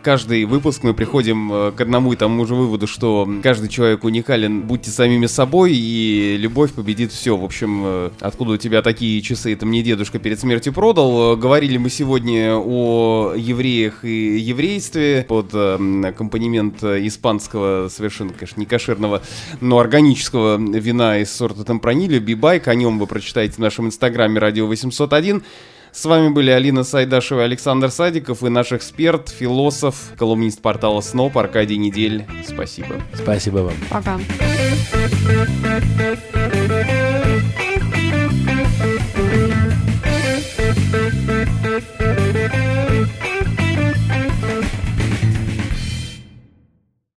каждый 0.04 0.46
выпуск 0.46 0.84
мы 0.84 0.94
приходим 0.94 1.52
э, 1.52 1.72
к 1.74 1.82
одному 1.82 2.13
и 2.13 2.15
тому 2.15 2.46
же 2.46 2.56
выводу, 2.56 2.88
что 2.88 3.30
каждый 3.44 3.67
человек 3.67 4.06
уникален, 4.06 4.62
будьте 4.62 4.89
самими 4.89 5.26
собой, 5.26 5.74
и 5.74 6.38
любовь 6.38 6.72
победит 6.72 7.12
все. 7.12 7.36
В 7.36 7.44
общем, 7.44 7.82
э, 7.84 8.10
откуда 8.22 8.54
у 8.54 8.58
тебя 8.58 8.82
такие 8.82 9.22
часы, 9.22 9.52
это 9.52 9.65
мне 9.65 9.84
дедушка 9.84 10.17
перед 10.17 10.39
смертью 10.39 10.72
продал. 10.72 11.36
Говорили 11.36 11.76
мы 11.76 11.89
сегодня 11.89 12.56
о 12.56 13.34
евреях 13.36 14.06
и 14.06 14.38
еврействе 14.38 15.26
под 15.28 15.54
аккомпанемент 15.54 16.82
испанского, 16.82 17.89
совершенно, 17.89 18.32
конечно, 18.32 18.62
не 18.62 18.65
кошерного, 18.65 19.22
но 19.60 19.78
органического 19.78 20.58
вина 20.58 21.17
из 21.17 21.32
сорта 21.32 21.65
Темпранили, 21.65 22.17
Бибайк, 22.17 22.70
о 22.70 22.76
нем 22.76 22.98
вы 22.98 23.08
прочитаете 23.08 23.56
в 23.56 23.60
нашем 23.60 23.88
инстаграме 23.88 24.39
радио 24.39 24.67
801. 24.67 25.44
С 25.91 26.06
вами 26.06 26.30
были 26.30 26.51
Алина 26.51 26.84
Сайдашева 26.84 27.41
и 27.41 27.43
Александр 27.43 27.91
Садиков 27.91 28.43
и 28.43 28.49
наш 28.49 28.71
эксперт, 28.71 29.30
философ, 29.30 30.13
колумнист 30.17 30.62
портала 30.62 31.01
СНОП 31.01 31.38
Аркадий 31.38 31.77
Недель. 31.77 32.25
Спасибо. 32.47 32.95
Спасибо 33.13 33.58
вам. 33.58 33.73
Пока. 33.89 34.19